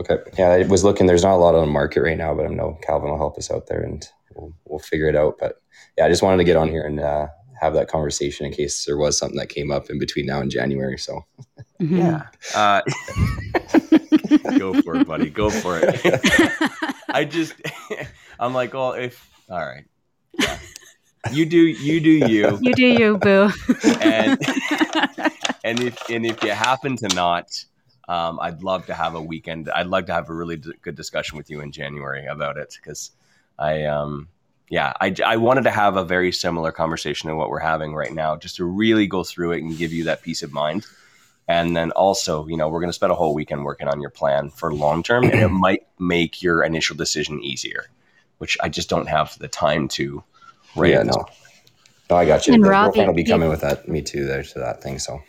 [0.00, 0.18] Okay.
[0.38, 1.06] Yeah, I was looking.
[1.06, 3.36] There's not a lot on the market right now, but I know Calvin will help
[3.38, 5.38] us out there, and we'll, we'll figure it out.
[5.40, 5.60] But
[5.96, 7.26] yeah, I just wanted to get on here and uh,
[7.60, 10.50] have that conversation in case there was something that came up in between now and
[10.50, 10.98] January.
[10.98, 11.24] So
[11.80, 11.98] Mhm.
[11.98, 12.26] yeah.
[12.54, 12.82] Uh,
[14.58, 15.30] go for it, buddy.
[15.30, 16.94] Go for it.
[17.08, 17.54] I just,
[18.40, 19.84] I'm like, well, if, all right.
[20.38, 20.58] Yeah.
[21.32, 22.58] You do, you do you.
[22.60, 23.50] you do you, boo.
[24.00, 24.38] And,
[25.64, 27.64] and if, and if you happen to not,
[28.08, 29.68] um, I'd love to have a weekend.
[29.68, 32.76] I'd love to have a really d- good discussion with you in January about it
[32.80, 33.10] because
[33.58, 34.28] I, um,
[34.70, 38.12] yeah, I, I wanted to have a very similar conversation to what we're having right
[38.12, 40.86] now, just to really go through it and give you that peace of mind.
[41.48, 44.10] And then also, you know, we're going to spend a whole weekend working on your
[44.10, 47.86] plan for long term, and it might make your initial decision easier,
[48.36, 50.22] which I just don't have the time to.
[50.76, 50.92] Right.
[50.92, 51.24] yeah, at no,
[52.10, 52.52] no, I got you.
[52.54, 53.28] And the Robbie- girlfriend will be yeah.
[53.28, 53.88] coming with that.
[53.88, 54.26] Me too.
[54.26, 54.98] There to that thing.
[54.98, 55.22] So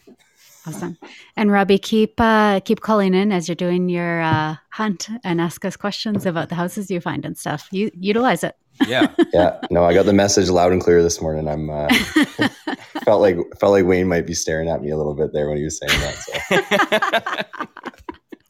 [0.67, 0.97] Awesome.
[1.35, 5.63] And Robbie, keep uh, keep calling in as you're doing your uh, hunt and ask
[5.63, 7.67] us questions about the houses you find and stuff.
[7.71, 8.55] You utilize it.
[8.87, 9.13] Yeah.
[9.33, 11.47] yeah, no, I got the message loud and clear this morning.
[11.47, 11.87] I'm uh,
[13.03, 15.57] felt like felt like Wayne might be staring at me a little bit there when
[15.57, 17.47] he was saying that.
[17.47, 17.75] So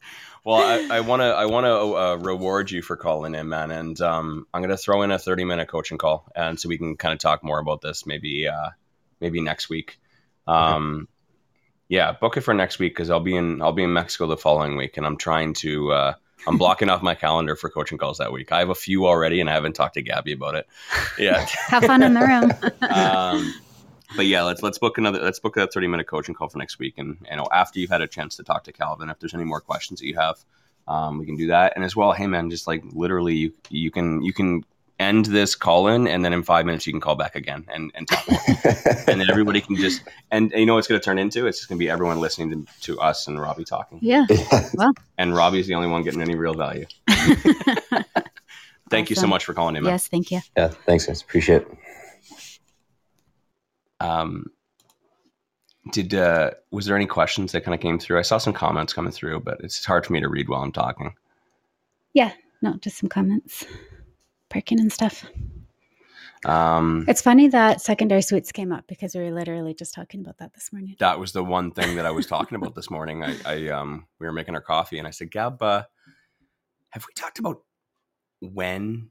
[0.44, 3.70] well, I, I want to I want to uh, reward you for calling in, man,
[3.70, 6.78] and um, I'm going to throw in a 30 minute coaching call, and so we
[6.78, 8.70] can kind of talk more about this maybe uh,
[9.20, 9.98] maybe next week.
[10.46, 11.08] Um,
[11.90, 14.36] Yeah, book it for next week because I'll be in I'll be in Mexico the
[14.36, 16.14] following week, and I'm trying to uh,
[16.46, 18.52] I'm blocking off my calendar for coaching calls that week.
[18.52, 20.68] I have a few already, and I haven't talked to Gabby about it.
[21.18, 21.44] Yeah.
[21.66, 22.52] Have fun in the room.
[22.94, 23.52] um,
[24.14, 26.78] but yeah, let's let's book another let's book that thirty minute coaching call for next
[26.78, 29.34] week, and you know after you've had a chance to talk to Calvin, if there's
[29.34, 30.36] any more questions that you have,
[30.86, 31.72] um, we can do that.
[31.74, 34.64] And as well, hey man, just like literally, you you can you can
[35.00, 37.90] end this call in, and then in five minutes you can call back again and
[37.96, 38.24] and talk.
[39.08, 41.46] and then everybody can just and, and you know what it's going to turn into?
[41.46, 43.98] It's just going to be everyone listening to, to us and Robbie talking.
[44.02, 44.26] Yeah.
[44.74, 44.92] well.
[45.18, 46.86] And Robbie's the only one getting any real value.
[48.90, 49.84] Thank you so much for calling in.
[49.84, 50.40] yes, thank you.
[50.56, 51.22] yeah, thanks guys.
[51.22, 51.78] Appreciate it.
[54.00, 54.46] Um,
[55.92, 58.18] did uh, was there any questions that kind of came through?
[58.18, 60.72] I saw some comments coming through, but it's hard for me to read while I'm
[60.72, 61.14] talking.
[62.14, 62.32] Yeah,
[62.62, 63.64] no, just some comments.
[64.50, 65.24] Parking and stuff.
[66.44, 70.38] Um, It's funny that secondary suites came up because we were literally just talking about
[70.38, 70.96] that this morning.
[70.98, 73.22] that was the one thing that I was talking about this morning.
[73.22, 75.84] I, I um, we were making our coffee, and I said, "Gab, uh,
[76.90, 77.62] have we talked about
[78.40, 79.10] when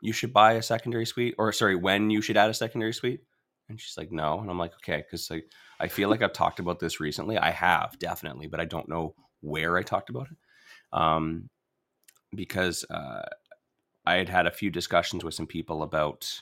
[0.00, 3.20] you should buy a secondary suite, or sorry, when you should add a secondary suite?"
[3.68, 6.60] And she's like, "No," and I'm like, "Okay," because like I feel like I've talked
[6.60, 7.36] about this recently.
[7.36, 10.36] I have definitely, but I don't know where I talked about it.
[10.98, 11.50] Um,
[12.34, 13.22] because uh,
[14.08, 16.40] I had had a few discussions with some people about.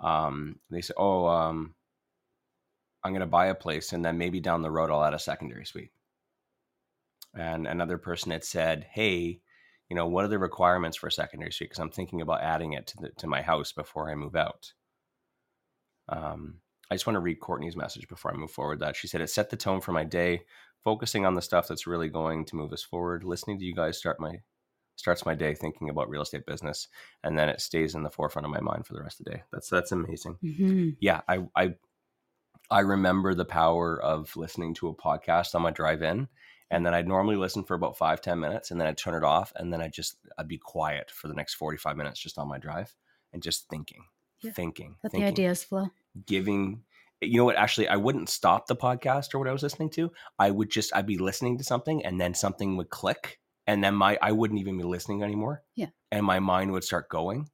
[0.00, 1.74] Um, they said, "Oh, um,
[3.02, 5.18] I'm going to buy a place, and then maybe down the road I'll add a
[5.18, 5.92] secondary suite."
[7.34, 9.40] And another person had said, "Hey,
[9.90, 11.70] you know, what are the requirements for a secondary suite?
[11.70, 14.72] Because I'm thinking about adding it to the, to my house before I move out."
[16.08, 18.80] Um, I just want to read Courtney's message before I move forward.
[18.80, 20.44] That she said it set the tone for my day,
[20.82, 23.24] focusing on the stuff that's really going to move us forward.
[23.24, 24.40] Listening to you guys start my
[24.96, 26.88] starts my day thinking about real estate business,
[27.22, 29.32] and then it stays in the forefront of my mind for the rest of the
[29.32, 29.42] day.
[29.52, 31.74] That's that's amazing hmm yeah, I I
[32.70, 36.28] I remember the power of listening to a podcast on my drive in.
[36.70, 39.24] And then I'd normally listen for about five ten minutes and then I'd turn it
[39.24, 42.48] off and then I'd just I'd be quiet for the next 45 minutes just on
[42.48, 42.94] my drive
[43.32, 44.06] and just thinking,
[44.40, 44.52] Yeah.
[44.52, 45.90] thinking, Let the ideas flow.
[46.26, 46.84] giving
[47.20, 50.12] you know what actually I wouldn't stop the podcast or what I was listening to.
[50.38, 53.94] I would just I'd be listening to something and then something would click and then
[53.94, 55.62] my I wouldn't even be listening anymore.
[55.74, 55.88] Yeah.
[56.10, 57.48] And my mind would start going.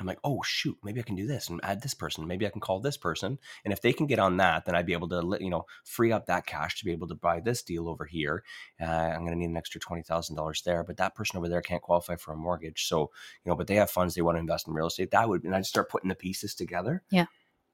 [0.00, 2.26] I'm like, oh shoot, maybe I can do this and add this person.
[2.26, 4.86] Maybe I can call this person, and if they can get on that, then I'd
[4.86, 7.62] be able to, you know, free up that cash to be able to buy this
[7.62, 8.44] deal over here.
[8.80, 11.48] Uh, I'm going to need an extra twenty thousand dollars there, but that person over
[11.48, 12.86] there can't qualify for a mortgage.
[12.86, 13.10] So,
[13.44, 15.10] you know, but they have funds they want to invest in real estate.
[15.10, 17.02] That would, and I'd start putting the pieces together.
[17.10, 17.26] Yeah.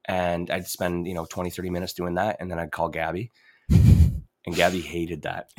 [0.07, 3.31] And I'd spend, you know, 20, 30 minutes doing that, and then I'd call Gabby,
[3.69, 5.49] and Gabby hated that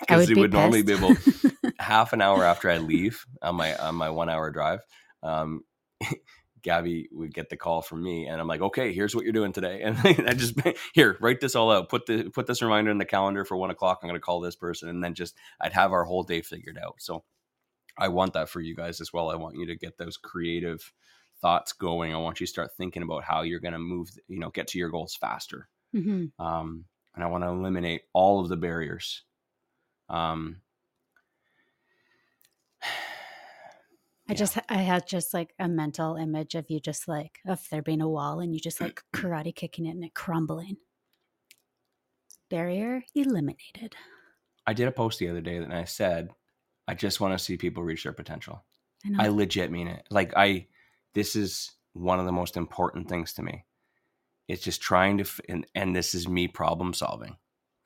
[0.00, 1.14] because would be would normally be able.
[1.86, 4.80] half an hour after I leave on my on my one hour drive,
[5.22, 5.62] um,
[6.62, 9.52] Gabby would get the call from me, and I'm like, okay, here's what you're doing
[9.52, 10.58] today, and I just
[10.94, 13.70] here write this all out, put the put this reminder in the calendar for one
[13.70, 14.00] o'clock.
[14.02, 16.78] I'm going to call this person, and then just I'd have our whole day figured
[16.84, 16.96] out.
[16.98, 17.24] So
[17.98, 19.30] I want that for you guys as well.
[19.30, 20.92] I want you to get those creative
[21.40, 22.14] thoughts going.
[22.14, 24.68] I want you to start thinking about how you're going to move, you know, get
[24.68, 26.32] to your goals faster Mhm.
[26.38, 29.22] um, and I want to eliminate all of the barriers.
[30.08, 30.60] Um,
[34.28, 34.38] I Yeah.
[34.38, 38.00] just I had just like a mental image of you just like of there being
[38.00, 40.78] a wall and you just like karate kicking it and it crumbling.
[42.50, 43.94] Barrier eliminated.
[44.66, 46.30] I did a post the other day and I said,
[46.88, 48.64] I just want to see people reach their potential.
[49.04, 49.26] I.
[49.26, 50.06] I legit mean it.
[50.10, 50.66] Like I,
[51.14, 53.64] this is one of the most important things to me.
[54.48, 57.36] It's just trying to, f- and, and this is me problem solving,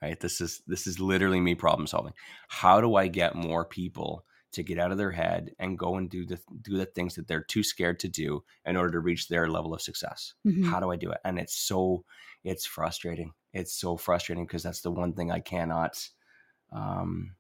[0.03, 0.19] right?
[0.21, 2.13] This is this is literally me problem solving.
[2.49, 6.11] How do I get more people to get out of their head and go and
[6.11, 9.29] do the do the things that they're too scared to do in order to reach
[9.29, 10.35] their level of success?
[10.47, 10.65] Mhm.
[10.65, 11.21] How do I do it?
[11.25, 12.05] And it's so,
[12.45, 13.33] it's frustrating.
[13.53, 16.09] It's so frustrating because that's the one thing I cannot,
[16.73, 17.37] um,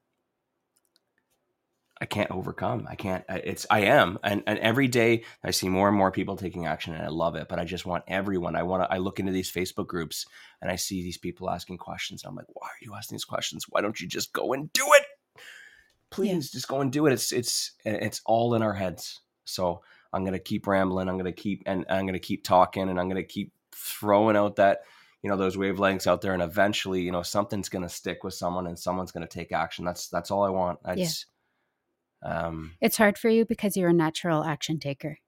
[2.03, 2.87] I can't overcome.
[2.88, 3.25] I can't.
[3.29, 6.94] It's I am, and and every day I see more and more people taking action,
[6.94, 7.46] and I love it.
[7.46, 8.57] But I just want everyone.
[8.57, 8.90] I want to.
[8.90, 10.25] I look into these Facebook groups,
[10.62, 12.25] and I see these people asking questions.
[12.25, 13.66] I'm like, why are you asking these questions?
[13.68, 15.05] Why don't you just go and do it?
[16.11, 17.12] Please, just go and do it.
[17.12, 19.20] It's it's it's all in our heads.
[19.44, 21.09] So I'm gonna keep rambling.
[21.09, 24.81] I'm gonna keep and I'm gonna keep talking, and I'm gonna keep throwing out that
[25.23, 28.66] you know those wavelengths out there, and eventually, you know, something's gonna stick with someone,
[28.66, 29.85] and someone's gonna take action.
[29.85, 30.81] That's that's all I want.
[30.85, 31.05] I Yeah.
[31.05, 31.27] just,
[32.23, 35.18] um, It's hard for you because you're a natural action taker.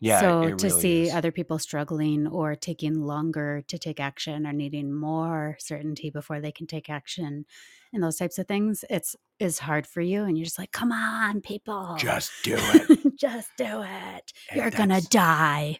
[0.00, 0.20] yeah.
[0.20, 1.14] so it to really see is.
[1.14, 6.52] other people struggling or taking longer to take action or needing more certainty before they
[6.52, 7.46] can take action
[7.92, 10.24] and those types of things, it's is hard for you.
[10.24, 11.96] And you're just like, come on, people.
[11.98, 13.14] just do it.
[13.18, 14.32] just do it.
[14.50, 15.78] And You're gonna die.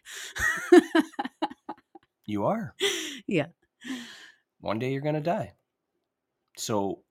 [2.27, 2.73] You are.
[3.27, 3.45] yeah.
[4.59, 5.53] One day you're gonna die.
[6.57, 7.03] So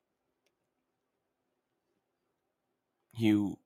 [3.17, 3.57] you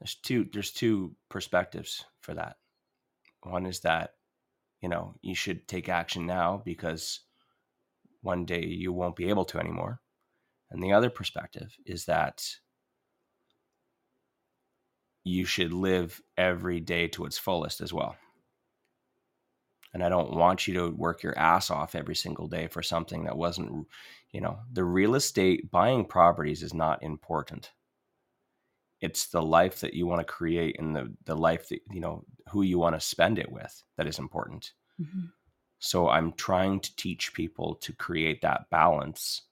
[0.00, 2.56] there's two there's two perspectives for that.
[3.44, 4.14] One is that
[4.80, 7.20] you know you should take action now because
[8.28, 10.00] one day you won't be able to anymore.
[10.70, 12.44] And the other perspective is that
[15.24, 18.16] you should live every day to its fullest as well.
[19.94, 23.24] And I don't want you to work your ass off every single day for something
[23.24, 23.86] that wasn't,
[24.32, 27.72] you know, the real estate buying properties is not important.
[29.00, 32.24] It's the life that you want to create and the, the life that, you know,
[32.50, 34.72] who you want to spend it with that is important.
[35.00, 35.28] Mm-hmm.
[35.78, 39.42] So I'm trying to teach people to create that balance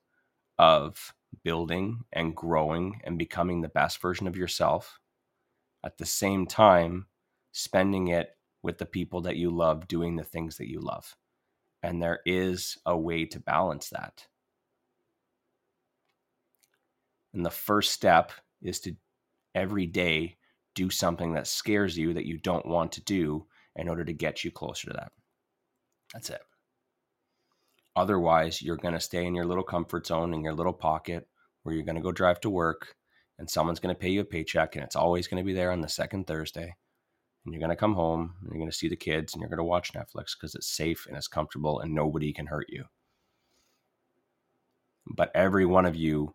[0.58, 1.14] of
[1.44, 4.98] building and growing and becoming the best version of yourself.
[5.84, 7.06] At the same time
[7.52, 11.16] spending it with the people that you love doing the things that you love.
[11.82, 14.26] And there is a way to balance that.
[17.32, 18.96] And the first step is to
[19.54, 20.36] every day
[20.74, 23.46] do something that scares you that you don't want to do
[23.76, 25.12] in order to get you closer to that
[26.16, 26.40] that's it
[27.96, 31.26] Otherwise, you're going to stay in your little comfort zone in your little pocket
[31.62, 32.94] where you're going to go drive to work
[33.38, 35.72] and someone's going to pay you a paycheck and it's always going to be there
[35.72, 36.76] on the second Thursday.
[37.44, 39.48] And you're going to come home and you're going to see the kids and you're
[39.48, 42.84] going to watch Netflix because it's safe and it's comfortable and nobody can hurt you.
[45.06, 46.34] But every one of you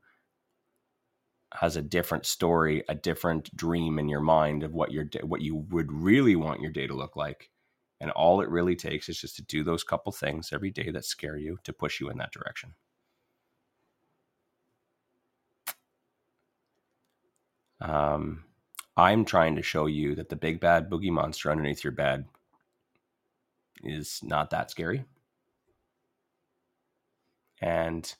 [1.53, 5.57] has a different story, a different dream in your mind of what your what you
[5.69, 7.51] would really want your day to look like.
[8.01, 11.05] And all it really takes is just to do those couple things every day that
[11.05, 12.73] scare you to push you in that direction.
[17.79, 18.45] Um,
[18.97, 22.25] I'm trying to show you that the big bad boogie monster underneath your bed
[23.83, 25.05] is not that scary.
[27.61, 28.11] And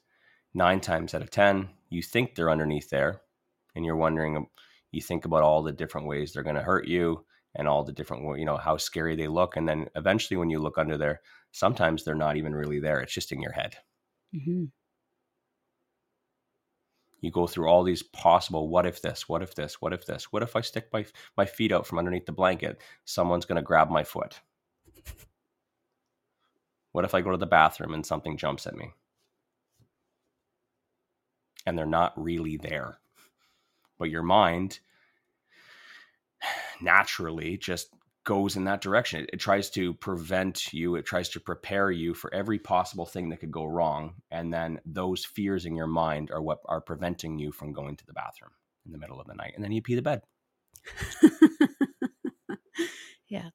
[0.54, 3.22] nine times out of 10, you think they're underneath there
[3.76, 4.46] and you're wondering,
[4.92, 7.26] you think about all the different ways they're going to hurt you
[7.56, 10.60] and all the different you know how scary they look and then eventually when you
[10.60, 11.22] look under there
[11.52, 13.76] sometimes they're not even really there it's just in your head.
[14.36, 14.66] Mm-hmm.
[17.22, 20.32] you go through all these possible what if this what if this what if this
[20.32, 21.06] what if i stick my
[21.38, 22.82] my feet out from underneath the blanket?
[23.06, 24.42] Someone's going to grab my foot.
[26.92, 28.92] What if i go to the bathroom and something jumps at me?
[31.66, 32.98] And they're not really there.
[34.00, 34.80] But your mind
[36.82, 37.90] naturally just
[38.24, 39.22] goes in that direction.
[39.22, 43.30] It, it, tries to prevent you, it tries to prepare you for every possible thing
[43.30, 44.16] that could go wrong.
[44.30, 48.06] And then those fears in your mind are what are preventing you from going to
[48.06, 48.52] the bathroom
[48.86, 49.54] in the middle of the night.
[49.56, 50.22] And then you pee the bed.
[53.28, 53.50] yeah.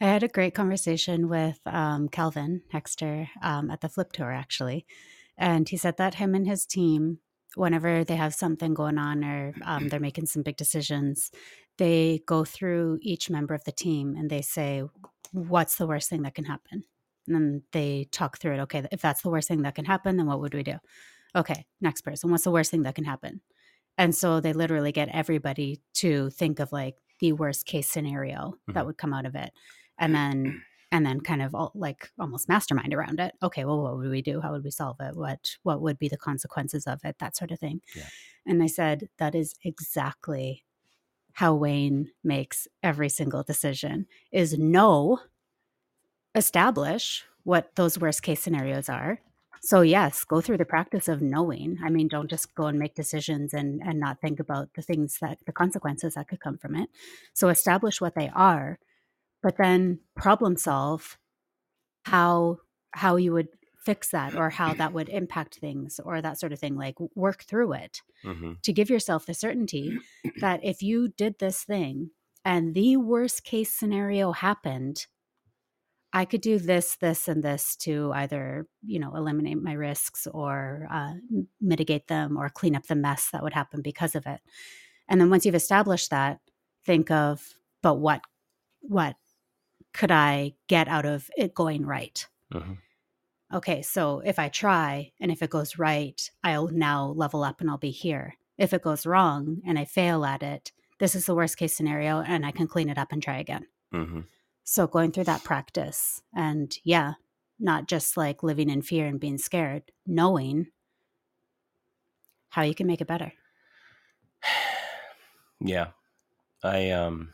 [0.00, 4.84] I had a great conversation with um, Calvin Hexter um, at the Flip Tour, actually.
[5.38, 7.20] And he said that him and his team,
[7.54, 11.30] whenever they have something going on or um, they're making some big decisions,
[11.78, 14.82] they go through each member of the team and they say,
[15.32, 16.84] What's the worst thing that can happen?
[17.26, 18.60] And then they talk through it.
[18.60, 20.76] Okay, if that's the worst thing that can happen, then what would we do?
[21.34, 22.30] Okay, next person.
[22.30, 23.40] What's the worst thing that can happen?
[23.98, 28.72] And so they literally get everybody to think of like the worst case scenario mm-hmm.
[28.72, 29.50] that would come out of it.
[29.98, 30.62] And then
[30.92, 33.34] and then kind of all, like almost mastermind around it.
[33.42, 34.40] Okay, well, what would we do?
[34.40, 35.16] How would we solve it?
[35.16, 37.16] What what would be the consequences of it?
[37.18, 37.80] That sort of thing.
[37.94, 38.06] Yeah.
[38.46, 40.64] And I said that is exactly
[41.36, 45.20] how Wayne makes every single decision is know,
[46.34, 49.20] establish what those worst case scenarios are.
[49.60, 51.76] So yes, go through the practice of knowing.
[51.84, 55.18] I mean, don't just go and make decisions and and not think about the things
[55.20, 56.88] that the consequences that could come from it.
[57.34, 58.78] So establish what they are,
[59.42, 61.18] but then problem solve
[62.04, 62.60] how
[62.92, 63.48] how you would
[63.86, 67.44] fix that or how that would impact things or that sort of thing like work
[67.44, 68.54] through it mm-hmm.
[68.62, 69.96] to give yourself the certainty
[70.40, 72.10] that if you did this thing
[72.44, 75.06] and the worst case scenario happened
[76.12, 80.88] i could do this this and this to either you know eliminate my risks or
[80.90, 81.12] uh,
[81.60, 84.40] mitigate them or clean up the mess that would happen because of it.
[85.08, 86.40] And then once you've established that
[86.84, 88.20] think of but what
[88.80, 89.16] what
[89.92, 92.26] could i get out of it going right?
[92.52, 92.74] Mm-hmm
[93.52, 97.70] okay, so if I try and if it goes right, I'll now level up and
[97.70, 98.34] I'll be here.
[98.58, 102.20] If it goes wrong and I fail at it, this is the worst case scenario
[102.20, 103.66] and I can clean it up and try again.
[103.92, 104.20] Mm-hmm.
[104.64, 107.14] So going through that practice and yeah,
[107.58, 110.68] not just like living in fear and being scared, knowing
[112.50, 113.32] how you can make it better.
[115.58, 115.92] Yeah.
[116.62, 117.32] I um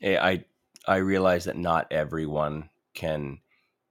[0.00, 0.44] eh, I
[0.86, 3.40] I realize that not everyone can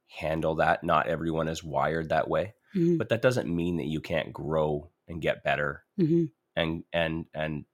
[0.10, 0.84] handle that.
[0.84, 2.98] Not everyone is wired that way, mm-hmm.
[2.98, 5.84] but that doesn't mean that you can't grow and get better.
[6.00, 6.26] Mm-hmm.
[6.56, 7.66] And and and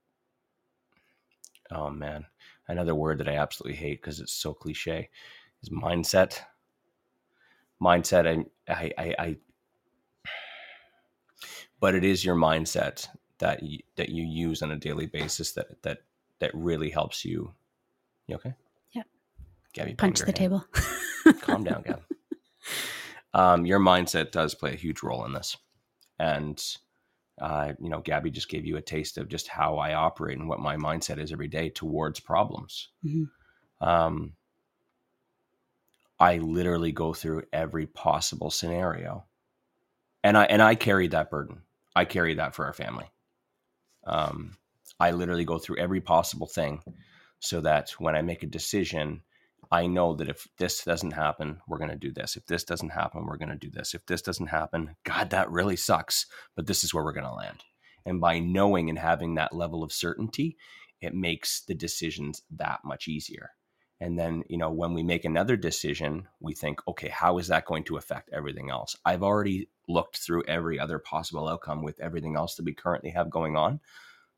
[1.72, 2.26] oh man,
[2.68, 5.10] another word that I absolutely hate because it's so cliche
[5.64, 6.40] is mindset.
[7.82, 8.46] Mindset.
[8.68, 9.38] I, I I I
[11.80, 13.08] but it is your mindset
[13.40, 16.00] that you, that you use on a daily basis that that
[16.40, 17.54] that really helps you.
[18.28, 18.54] You okay?
[18.92, 19.04] Yeah.
[19.74, 20.66] Gabby, Punch the table.
[21.42, 22.02] Calm down, Gab.
[23.34, 25.57] Um, your mindset does play a huge role in this,
[26.20, 26.63] and
[27.41, 30.47] uh, you know, Gabby just gave you a taste of just how I operate and
[30.47, 32.89] what my mindset is every day towards problems.
[33.05, 33.88] Mm-hmm.
[33.88, 34.34] Um,
[36.18, 39.26] I literally go through every possible scenario,
[40.24, 41.61] and I and I carry that burden.
[41.95, 43.11] I carry that for our family.
[44.05, 44.55] Um,
[44.99, 46.82] I literally go through every possible thing
[47.39, 49.22] so that when I make a decision,
[49.72, 52.36] I know that if this doesn't happen, we're going to do this.
[52.36, 53.93] If this doesn't happen, we're going to do this.
[53.93, 57.34] If this doesn't happen, God, that really sucks, but this is where we're going to
[57.34, 57.63] land.
[58.05, 60.57] And by knowing and having that level of certainty,
[61.01, 63.51] it makes the decisions that much easier.
[64.01, 67.66] And then, you know, when we make another decision, we think, okay, how is that
[67.66, 68.95] going to affect everything else?
[69.05, 73.30] I've already looked through every other possible outcome with everything else that we currently have
[73.30, 73.80] going on.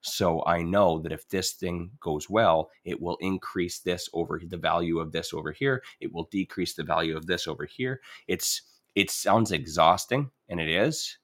[0.02, 4.58] So I know that if this thing goes well, it will increase this over the
[4.58, 5.84] value of this over here.
[6.00, 8.02] It will decrease the value of this over here.
[8.28, 8.62] It's
[8.96, 11.18] it sounds exhausting and it is,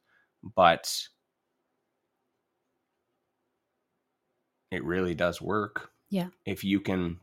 [0.55, 1.07] but
[4.71, 5.91] it really does work.
[6.09, 6.27] Yeah.
[6.45, 7.19] If you can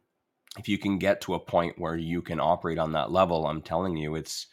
[0.59, 3.62] if you can get to a point where you can operate on that level, I'm
[3.62, 4.46] telling you it's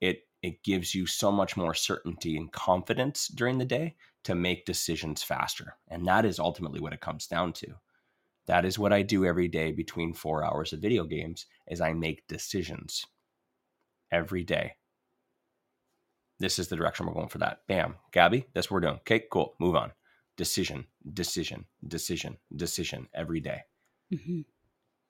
[0.00, 3.96] it it gives you so much more certainty and confidence during the day
[4.26, 5.76] to make decisions faster.
[5.88, 7.66] And that is ultimately what it comes down to.
[8.46, 11.92] That is what I do every day between 4 hours of video games is I
[11.92, 13.06] make decisions
[14.12, 14.74] every day.
[16.38, 17.60] This is the direction we're going for that.
[17.66, 17.96] Bam.
[18.12, 19.00] Gabby, that's what we're doing.
[19.00, 19.54] Okay, cool.
[19.58, 19.92] Move on.
[20.36, 23.62] Decision, decision, decision, decision every day.
[24.12, 24.42] Mm-hmm.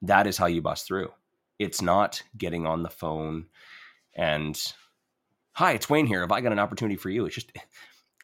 [0.02, 1.10] That is how you bust through.
[1.58, 3.46] It's not getting on the phone
[4.14, 4.56] and
[5.52, 6.20] hi, it's Wayne here.
[6.20, 7.26] Have I got an opportunity for you?
[7.26, 7.50] It's just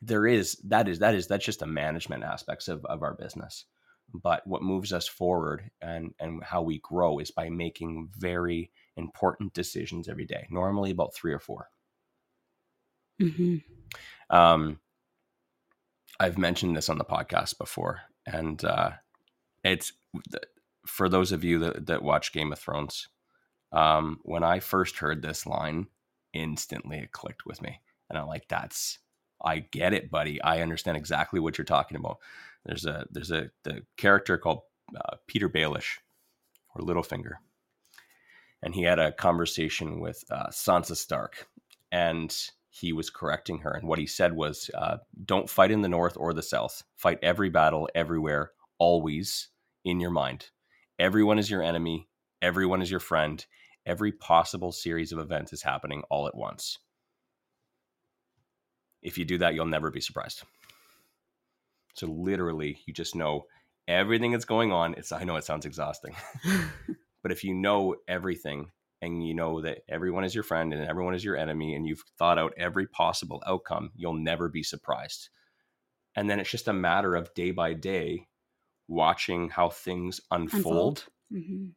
[0.03, 3.65] there is that is that is that's just the management aspects of, of our business.
[4.13, 9.55] But what moves us forward and and how we grow is by making very important
[9.55, 10.47] decisions every day.
[10.51, 11.69] Normally about three or 4
[13.21, 13.57] Mm-hmm.
[14.35, 14.81] Um,
[16.19, 18.93] I've mentioned this on the podcast before, and uh,
[19.63, 19.93] it's
[20.87, 23.09] for those of you that, that watch Game of Thrones.
[23.71, 25.87] Um, when I first heard this line,
[26.33, 27.81] instantly it clicked with me.
[28.11, 28.99] And I'm like, that's
[29.43, 30.41] I get it, buddy.
[30.43, 32.19] I understand exactly what you're talking about.
[32.65, 34.63] There's a there's a the character called
[34.95, 35.99] uh, Petyr Baelish
[36.75, 37.35] or Littlefinger,
[38.63, 41.49] and he had a conversation with uh, Sansa Stark,
[41.91, 42.35] and
[42.71, 43.73] he was correcting her.
[43.73, 46.85] And what he said was, uh, "Don't fight in the north or the south.
[46.97, 49.49] Fight every battle, everywhere, always
[49.85, 50.51] in your mind.
[50.99, 52.09] Everyone is your enemy.
[52.41, 53.45] Everyone is your friend
[53.87, 56.79] every possible series of events is happening all at once.
[59.03, 60.43] If you do that, you'll never be surprised.
[61.95, 63.47] So literally, you just know
[63.87, 64.95] everything that's going on.
[64.95, 66.15] It's I know it sounds exhausting.
[67.23, 71.15] but if you know everything and you know that everyone is your friend and everyone
[71.15, 75.29] is your enemy and you've thought out every possible outcome, you'll never be surprised.
[76.15, 78.29] And then it's just a matter of day by day
[78.89, 80.59] watching how things unfold.
[80.59, 81.05] unfold.
[81.33, 81.69] Mm-hmm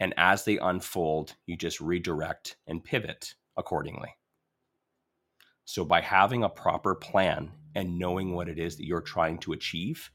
[0.00, 4.14] and as they unfold, you just redirect and pivot accordingly.
[5.68, 9.52] So, by having a proper plan and knowing what it is that you're trying to
[9.52, 10.10] achieve,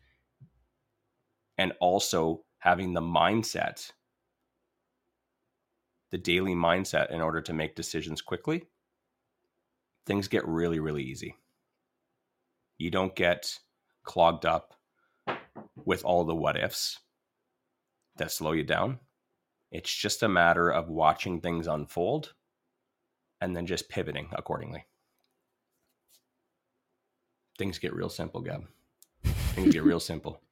[1.60, 3.92] and also having the mindset,
[6.10, 8.64] the daily mindset in order to make decisions quickly,
[10.08, 11.36] things get really, really easy.
[12.80, 13.60] You don't get
[14.02, 14.74] clogged up
[15.86, 16.98] with all the what ifs
[18.18, 19.00] that slow you down
[19.72, 22.34] it's just a matter of watching things unfold
[23.40, 24.86] and then just pivoting accordingly.
[27.58, 28.66] Things get real simple, Gab.
[29.24, 30.42] Things get real simple.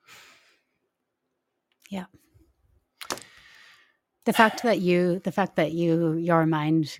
[1.89, 2.05] Yeah.
[4.23, 6.99] The fact that you, the fact that you, your mind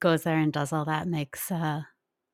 [0.00, 1.82] goes there and does all that makes uh,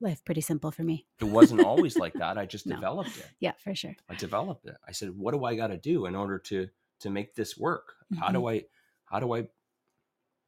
[0.00, 1.06] life pretty simple for me.
[1.20, 2.38] it wasn't always like that.
[2.38, 2.76] I just no.
[2.76, 3.26] developed it.
[3.40, 3.94] Yeah, for sure.
[4.08, 4.76] I developed it.
[4.86, 6.68] I said, "What do I got to do in order to
[7.00, 7.94] to make this work?
[8.12, 8.22] Mm-hmm.
[8.22, 8.48] How do mm-hmm.
[8.48, 8.64] I
[9.04, 9.48] how do I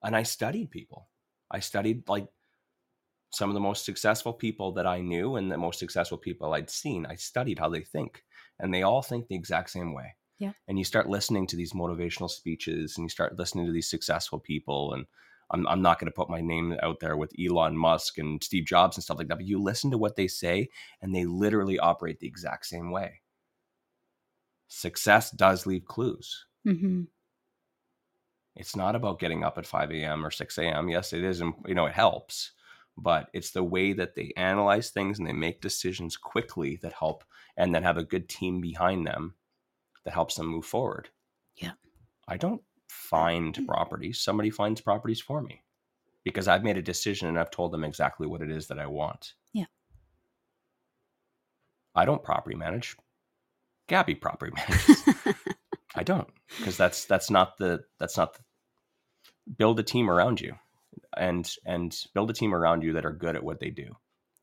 [0.03, 1.09] and I studied people.
[1.51, 2.29] I studied like
[3.31, 6.71] some of the most successful people that I knew and the most successful people I'd
[6.71, 7.07] seen.
[7.07, 8.25] I studied how they think,
[8.59, 10.17] and they all think the exact same way.
[10.41, 10.53] Yeah.
[10.67, 14.41] And you start listening to these motivational speeches and you start listening to these successful
[14.41, 14.95] people.
[14.95, 15.05] And
[15.51, 18.65] I'm, I'm not going to put my name out there with Elon Musk and Steve
[18.65, 20.71] Jobs and stuff like that, but you listen to what they say
[21.03, 23.21] and they literally operate the exact same way.
[24.69, 26.47] Success does leave clues.
[26.67, 27.03] Mm-hmm.
[28.57, 30.25] It's not about getting up at 5 a.m.
[30.25, 30.89] or 6 a.m.
[30.89, 31.41] Yes, it is.
[31.41, 32.53] You know, it helps,
[33.03, 37.25] but it's the way that they analyze things and they make decisions quickly that help
[37.57, 39.35] and then have a good team behind them
[40.05, 41.09] that helps them move forward.
[41.57, 41.73] Yeah.
[42.29, 43.67] I don't find mm.
[43.67, 44.21] properties.
[44.21, 45.63] Somebody finds properties for me
[46.25, 48.87] because I've made a decision and I've told them exactly what it is that I
[48.87, 49.35] want.
[49.53, 49.67] Yeah.
[51.95, 52.97] I don't property manage.
[53.89, 55.35] Gabby property manages.
[55.97, 56.29] I don't
[56.59, 58.41] because that's that's not the that's not the,
[59.59, 60.55] build a team around you
[61.17, 63.97] and and build a team around you that are good at what they do.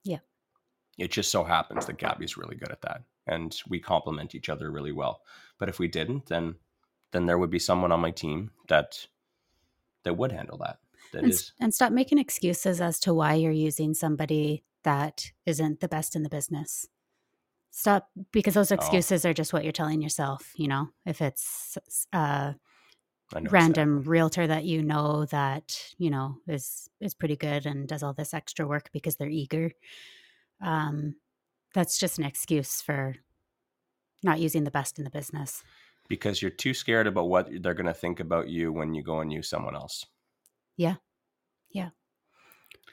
[0.03, 0.20] Yeah.
[0.97, 4.72] It just so happens that Gabby's really good at that and we complement each other
[4.72, 5.22] really well.
[5.59, 6.55] But if we didn't then
[7.11, 9.07] then there would be someone on my team that
[10.03, 10.80] that would handle that.
[11.13, 15.80] That and, is and stop making excuses as to why you're using somebody that isn't
[15.80, 16.88] the best in the business.
[17.72, 18.76] Stop because those Oh.
[18.76, 20.51] excuses are just what you're telling yourself.
[20.55, 21.78] You know, if it's
[22.11, 22.53] uh,
[23.34, 27.66] I know it's random realtor that you know that you know is is pretty good
[27.66, 29.72] and does all this extra work because they're eager,
[30.62, 31.16] um,
[31.74, 33.16] that's just an excuse for
[34.24, 35.64] not using the best in the business.
[36.10, 39.20] because you're too scared about what they're going to think about you when you go
[39.20, 40.06] and use someone else.
[40.78, 40.96] Yeah.
[41.72, 41.90] Yeah.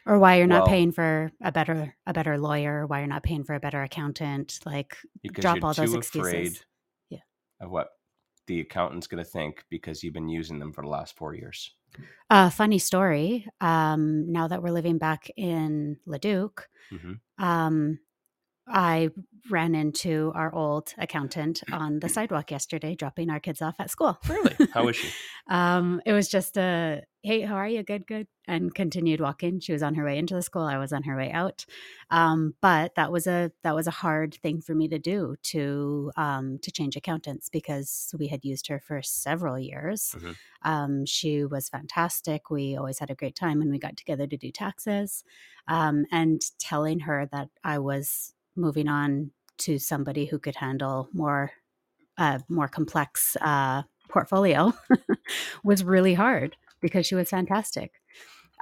[0.05, 3.23] Or why you're not Well- paying for a better a better lawyer why you're not
[3.23, 4.97] paying for a better accountant like
[5.33, 6.65] drop all those excuses
[7.09, 7.21] Yeah.
[7.61, 7.91] of what
[8.47, 11.75] the accountant's going to think because you've been using them for the last four years.
[12.31, 17.21] uh funny story um now that we're living back in leduc Mhm.
[17.39, 17.99] um
[18.69, 19.09] i
[19.51, 24.19] ran into our old accountant on the sidewalk yesterday dropping our kids off at school.
[24.29, 24.57] Really?
[24.73, 25.11] How was she?
[25.49, 27.83] um it was just a hey how are you?
[27.83, 29.61] Good good and continued walking.
[29.61, 31.67] She was on her way into the school i was on her way out.
[32.11, 36.11] Um but that was a that was a hard thing for me to do to
[36.17, 40.15] um to change accountants because we had used her for several years.
[40.19, 40.37] Mhm.
[40.63, 42.49] um she was fantastic.
[42.51, 45.23] We always had a great time when we got together to do taxes.
[45.69, 51.53] Um and telling her that i was moving on to somebody who could handle more
[52.19, 54.73] uh more complex uh portfolio
[55.65, 57.93] was really hard because she was fantastic.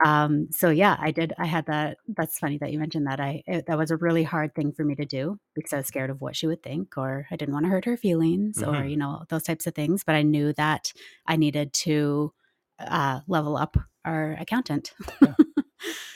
[0.05, 1.33] Um, so yeah, I did.
[1.39, 1.99] I had that.
[2.09, 3.21] That's funny that you mentioned that.
[3.21, 5.87] I it, that was a really hard thing for me to do because I was
[5.87, 8.85] scared of what she would think, or I didn't want to hurt her feelings, or
[8.85, 8.91] Mhm.
[8.91, 10.03] you know those types of things.
[10.05, 10.93] But I knew that
[11.27, 12.33] I needed to
[12.79, 14.93] uh, level up our accountant.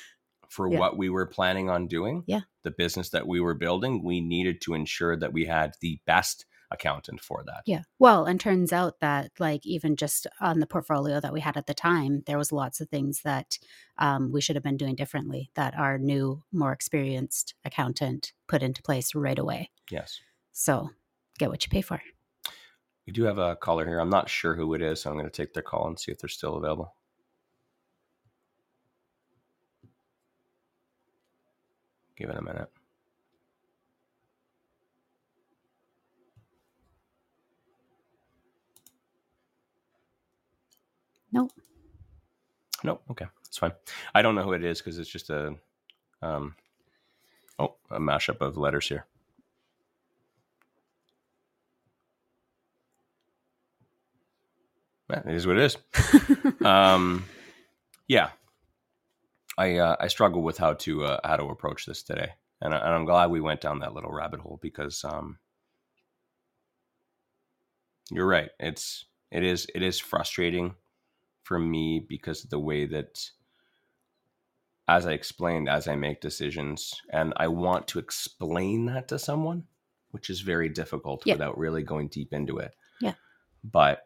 [0.57, 0.79] For Yeah.
[0.79, 2.41] what we were planning on doing, Yeah.
[2.63, 6.47] the business that we were building, we needed to ensure that we had the best
[6.71, 7.63] accountant for that.
[7.67, 7.83] Yeah.
[7.99, 11.67] Well, and turns out that like even just on the portfolio that we had at
[11.67, 13.59] the time, there was lots of things that
[13.99, 18.83] um, we should have been doing differently that our new, more experienced accountant put into
[18.83, 19.71] place right away.
[19.91, 20.19] Yes.
[20.53, 20.89] So
[21.39, 22.01] get what you pay for.
[23.07, 24.01] We do have a caller here.
[24.01, 26.11] I'm not sure who it is, so I'm going to take their call and see
[26.11, 26.95] if they're still available.
[32.17, 32.71] Give it a minute.
[41.33, 41.53] Nope.
[42.83, 43.03] Nope.
[43.11, 43.73] Okay, that's fine.
[44.15, 45.55] I don't know who it is because it's just a,
[46.23, 46.55] um,
[47.59, 49.05] oh, a mashup of letters here.
[55.11, 55.77] It is what it is.
[56.65, 57.25] um,
[58.09, 58.31] yeah,
[59.59, 62.31] I uh, I struggle with how to uh, how to approach this today,
[62.61, 65.39] and, I, and I'm glad we went down that little rabbit hole because um,
[68.11, 68.51] you're right.
[68.61, 70.75] It's it is it is frustrating
[71.43, 73.31] for me because of the way that
[74.89, 79.65] as I explained, as I make decisions, and I want to explain that to someone,
[80.11, 81.35] which is very difficult Yeah.
[81.35, 82.75] without really going deep into it.
[83.01, 83.15] Yeah.
[83.65, 84.06] But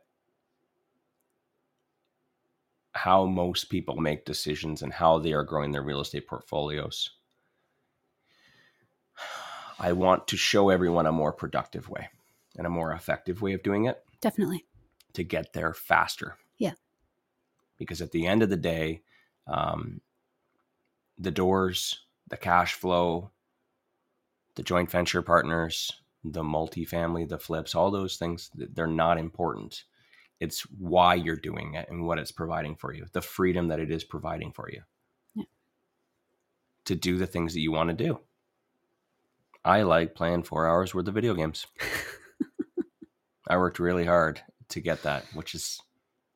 [2.93, 7.11] how most people make decisions and how they are growing their real estate portfolios.
[9.79, 12.09] I want to show everyone a more productive way
[12.57, 14.67] and a more effective way of doing it Definitely.
[15.15, 16.37] to get there faster.
[16.59, 16.73] Yeah.
[17.79, 19.03] Because at the end of the day,
[19.47, 20.01] um,
[21.19, 23.31] the doors, the cash flow,
[24.57, 25.93] the joint venture partners,
[26.25, 29.85] the multifamily, the flips, all those things, they're not important.
[30.41, 33.91] It's why you're doing it and what it's providing for you, the freedom that it
[33.91, 34.81] is providing for you
[35.35, 35.45] Yeah.
[36.87, 38.21] to do the things that you want to do.
[39.65, 41.67] I like playing four hours worth of video games.
[43.49, 45.81] I worked really hard to get that, which is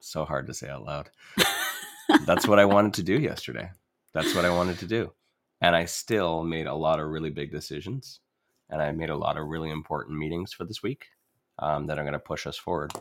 [0.00, 1.10] so hard to say out loud.
[2.26, 3.70] That's what I wanted to do yesterday.
[4.12, 5.12] That's what I wanted to do.
[5.60, 8.20] And I still made a lot of really big decisions.
[8.68, 11.06] And I made a lot of really important meetings for this week
[11.58, 12.92] um, that are going to push us forward.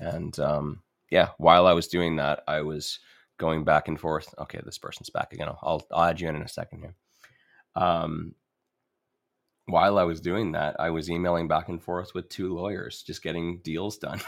[0.00, 3.00] And um, yeah, while I was doing that, I was
[3.38, 4.34] going back and forth.
[4.38, 5.48] Okay, this person's back again.
[5.48, 6.94] I'll, I'll, add you in in a second here.
[7.74, 8.34] Um,
[9.66, 13.22] while I was doing that, I was emailing back and forth with two lawyers, just
[13.22, 14.20] getting deals done.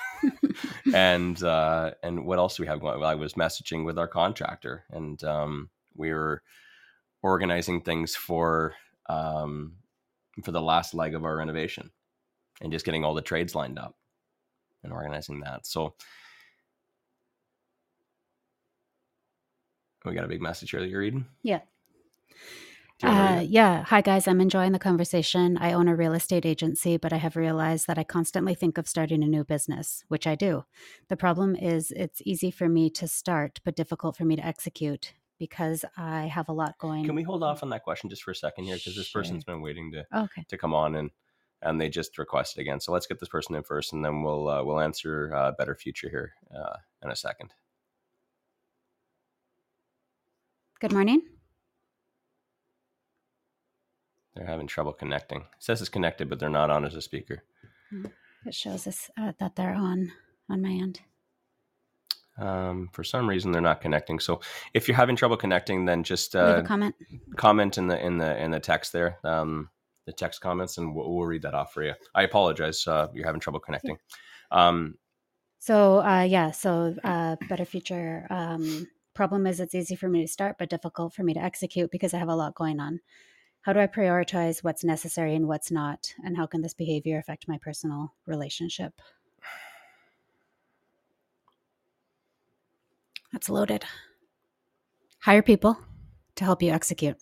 [0.94, 3.02] and uh, and what else do we have going?
[3.02, 6.42] I was messaging with our contractor, and um, we were
[7.22, 8.74] organizing things for
[9.08, 9.76] um,
[10.44, 11.90] for the last leg of our renovation,
[12.60, 13.96] and just getting all the trades lined up
[14.82, 15.66] and organizing that.
[15.66, 15.94] So
[20.04, 21.26] we got a big message here that you're reading.
[21.42, 21.60] Yeah.
[22.98, 23.84] Do you wanna read Uh, yeah.
[23.84, 24.26] Hi, guys.
[24.28, 25.56] I'm enjoying the conversation.
[25.58, 28.88] I own a real estate agency, but I have realized that I constantly think of
[28.88, 30.64] starting a new business, which I do.
[31.08, 35.14] The problem is it's easy for me to start, but difficult for me to execute
[35.38, 37.04] because I have a lot going.
[37.06, 39.44] Can we hold off on that question just for a second here because this person's
[39.44, 40.44] been waiting to Okay.
[40.48, 41.10] to come on and
[41.62, 42.80] and they just requested again.
[42.80, 45.74] So let's get this person in first, and then we'll uh, we'll answer uh, better
[45.74, 47.52] future here uh, in a second.
[50.80, 51.22] Good morning.
[54.34, 55.40] They're having trouble connecting.
[55.40, 57.42] It says it's connected, but they're not on as a speaker.
[58.46, 60.12] It shows us uh, that they're on
[60.48, 61.00] on my end.
[62.38, 64.18] Um, for some reason, they're not connecting.
[64.18, 64.40] So
[64.72, 66.94] if you're having trouble connecting, then just Leave uh, a comment.
[67.36, 69.68] comment in the in the in the text there, um,
[70.10, 71.94] the text comments, and we'll, we'll read that off for you.
[72.14, 72.86] I apologize.
[72.86, 73.96] Uh, you're having trouble connecting.
[74.50, 74.98] Um,
[75.58, 78.26] So uh, yeah, so uh, better future.
[78.30, 81.90] Um, problem is it's easy for me to start, but difficult for me to execute
[81.90, 83.00] because I have a lot going on.
[83.62, 87.46] How do I prioritize what's necessary and what's not, and how can this behavior affect
[87.46, 88.94] my personal relationship?
[93.32, 93.84] That's loaded.
[95.18, 95.76] Hire people
[96.36, 97.18] to help you execute.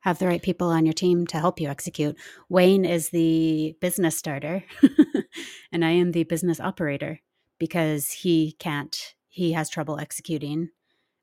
[0.00, 2.16] Have the right people on your team to help you execute.
[2.48, 4.64] Wayne is the business starter,
[5.72, 7.20] and I am the business operator
[7.58, 10.70] because he can't, he has trouble executing.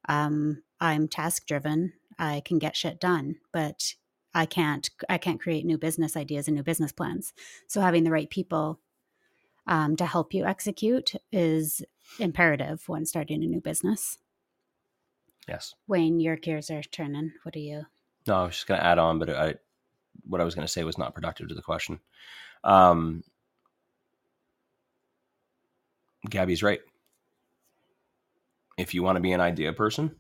[0.08, 1.94] Um, I'm task driven.
[2.20, 3.96] I can get shit done, but
[4.34, 7.34] I can't, I can't create new business ideas and new business plans.
[7.68, 8.80] So having the right people
[9.66, 11.84] um, to help you execute is
[12.20, 14.20] imperative when starting a new business.
[15.48, 15.74] yes.
[15.88, 17.34] Wayne, your gears are turning.
[17.44, 17.86] What are you?
[18.28, 19.56] No, I was just going to add on, but I,
[20.26, 22.00] what I was going to say was not productive to the question.
[22.64, 23.24] Um,
[26.30, 26.80] Gabby's right.
[28.78, 30.16] If you want to be an idea person,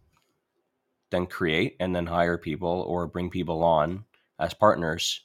[1.10, 4.06] then create and then hire people or bring people on
[4.40, 5.22] as partners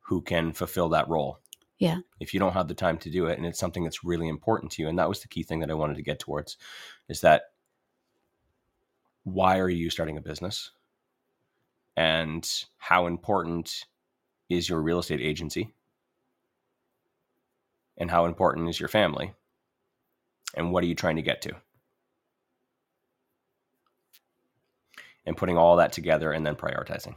[0.00, 1.38] who can fulfill that role.
[1.78, 1.98] Yeah.
[2.20, 4.72] If you don't have the time to do it and it's something that's really important
[4.72, 6.56] to you, and that was the key thing that I wanted to get towards,
[7.08, 7.42] is that
[9.24, 10.70] why are you starting a business?
[11.96, 13.84] And how important
[14.48, 15.74] is your real estate agency?
[17.96, 19.32] And how important is your family?
[20.54, 21.54] And what are you trying to get to?
[25.24, 27.16] And putting all that together and then prioritizing.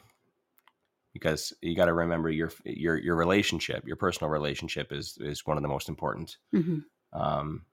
[1.14, 5.58] Because you got to remember your your your relationship, your personal relationship is is one
[5.58, 6.38] of the most important.
[6.54, 6.86] Mhm.
[7.14, 7.66] Um,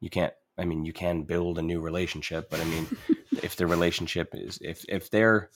[0.00, 0.34] you can't.
[0.58, 2.86] I mean, you can build a new relationship, but I mean,
[3.42, 5.50] if the relationship is if if they're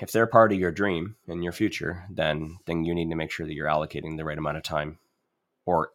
[0.00, 3.30] if they're part of your dream and your future, then then you need to make
[3.30, 4.98] sure that you're allocating the right amount of time,
[5.66, 5.90] or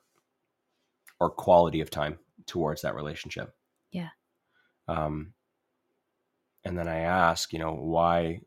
[1.19, 3.53] or quality of time towards that relationship.
[3.91, 4.09] Yeah.
[4.87, 5.33] Um,
[6.63, 8.41] and then I ask, you know, why?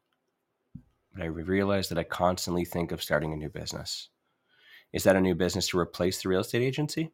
[1.14, 4.08] But I realize that I constantly think of starting a new business.
[4.92, 7.10] Is that a new business to replace the real estate agency?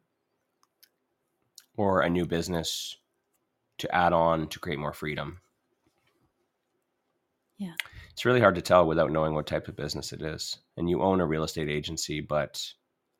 [1.79, 2.97] Or a new business
[3.77, 5.39] to add on to create more freedom?
[7.57, 7.75] Yeah.
[8.11, 10.57] It's really hard to tell without knowing what type of business it is.
[10.75, 12.61] And you own a real estate agency, but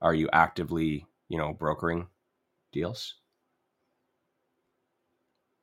[0.02, 2.08] are you actively, you know, brokering
[2.74, 3.16] deals?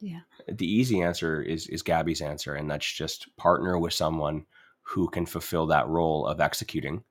[0.00, 0.20] Yeah.
[0.48, 4.46] The easy answer is is Gabby's answer, and that's just partner with someone
[4.80, 7.04] who can fulfill that role of executing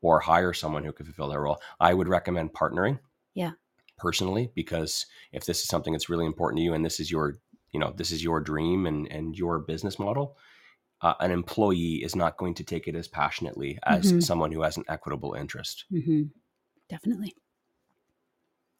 [0.00, 1.60] or hire someone who can fulfill that role.
[1.78, 2.98] I would recommend partnering.
[3.34, 3.52] Yeah.
[4.00, 7.38] Personally, because if this is something that's really important to you and this is your,
[7.72, 10.36] you know, this is your dream and and your business model,
[11.02, 14.22] uh, an employee is not going to take it as passionately as Mhm.
[14.22, 15.84] someone who has an equitable interest.
[15.90, 16.22] hmm
[16.88, 17.34] Definitely.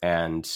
[0.03, 0.49] And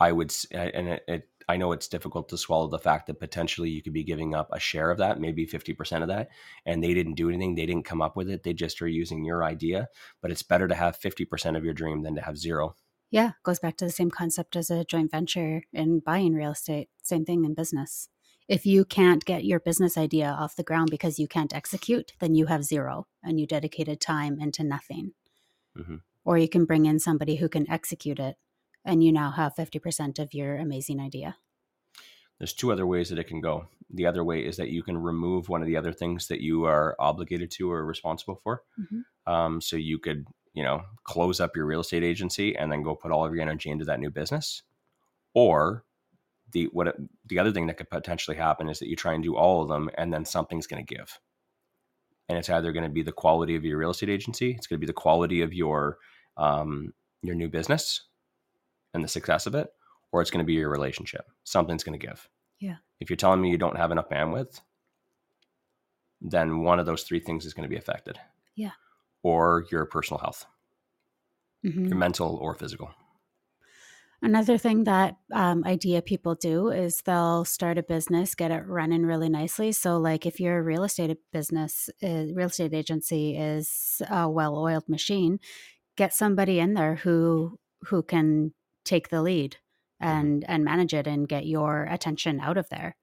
[0.00, 3.70] I would, and it, it, I know it's difficult to swallow the fact that potentially
[3.70, 6.30] you could be giving up a share of that, maybe 50% of that,
[6.66, 7.54] and they didn't do anything.
[7.54, 8.42] They didn't come up with it.
[8.42, 9.88] They just are using your idea.
[10.22, 12.76] But it's better to have 50% of your dream than to have zero.
[13.14, 16.88] Yeah, goes back to the same concept as a joint venture in buying real estate.
[17.00, 18.08] Same thing in business.
[18.48, 22.34] If you can't get your business idea off the ground because you can't execute, then
[22.34, 25.12] you have zero and you dedicated time into nothing.
[25.76, 26.02] Mhm.
[26.24, 28.36] Or you can bring in somebody who can execute it
[28.84, 31.36] and you now have 50% of your amazing idea.
[32.38, 33.68] there's two other ways that it can go.
[33.90, 36.64] The other way is that you can remove one of the other things that you
[36.64, 38.64] are obligated to or responsible for.
[38.76, 39.04] Mhm.
[39.24, 42.94] Um, so you could, you know, close up your real estate agency and then go
[42.94, 44.62] put all of your energy into that new business.
[45.34, 45.84] Or
[46.52, 46.96] the what it,
[47.26, 49.68] the other thing that could potentially happen is that you try and do all of
[49.68, 51.18] them and then something's going to give.
[52.28, 54.78] And it's either going to be the quality of your real estate agency, it's going
[54.78, 55.98] to be the quality of your
[56.36, 58.02] um, your new business
[58.92, 59.68] and the success of it,
[60.12, 61.26] or it's going to be your relationship.
[61.42, 62.28] Something's going to give.
[62.60, 62.76] Yeah.
[63.00, 64.60] If you're telling me you don't have enough bandwidth,
[66.20, 68.18] then one of those three things is going to be affected.
[68.54, 68.70] Yeah.
[69.24, 70.46] Or your personal health,
[71.62, 71.88] Mhm.
[71.90, 72.90] your mental or physical.
[74.22, 79.04] Another thing that um, idea people do is they'll start a business, get it running
[79.04, 79.70] really nicely.
[79.72, 85.40] So, like if your real estate business, uh, real estate agency is a well-oiled machine,
[85.96, 88.54] get somebody in there who who can
[88.84, 89.58] take the lead
[90.00, 92.96] and and manage it and get your attention out of there.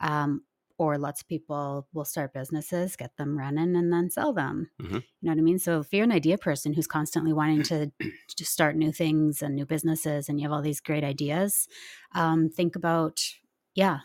[0.00, 0.44] Um,
[0.78, 4.70] or lots of people will start businesses, get them running, and then sell them.
[4.80, 4.92] Mhm.
[4.92, 5.58] You know what I mean?
[5.58, 7.90] So if you're an idea person who's constantly wanting to
[8.36, 11.68] to start new things and new businesses, and you have all these great ideas,
[12.12, 13.20] um, think about
[13.74, 14.00] yeah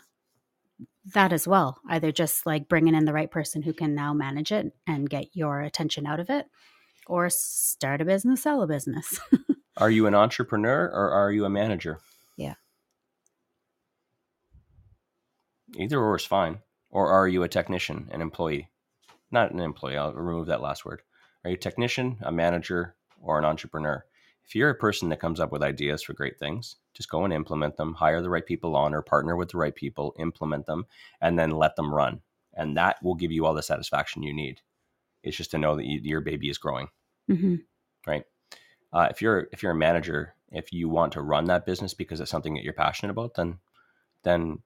[1.14, 1.80] that as well.
[1.88, 5.34] Either just like bringing in the right person who can now manage it and get
[5.34, 6.46] your attention out of it,
[7.06, 9.18] or start a business, sell a business.
[9.76, 11.98] Are you an entrepreneur or are you a manager?
[12.36, 12.54] Yeah.
[15.76, 16.60] Either or is fine.
[16.90, 18.68] Or are you a technician, an employee?
[19.30, 21.02] Not an employee, I'll remove that last word.
[21.44, 24.04] Are you a technician, a manager, or an entrepreneur?
[24.44, 27.32] If you're a person that comes up with ideas for great things, just go and
[27.32, 30.86] implement them, hire the right people on or partner with the right people, implement them,
[31.20, 32.20] and then let them run.
[32.54, 34.60] And that will give you all the satisfaction you need.
[35.22, 36.88] It's just to know that you, your baby is growing
[37.28, 37.56] hmm
[38.06, 38.24] right?
[38.92, 42.20] Uh, if you're if you're a manager, if you want to run that business because
[42.20, 43.58] it's something that you're passionate about, then
[44.24, 44.58] then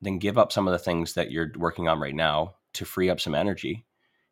[0.00, 3.10] then give up some of the things that you're working on right now to free
[3.10, 3.84] up some energy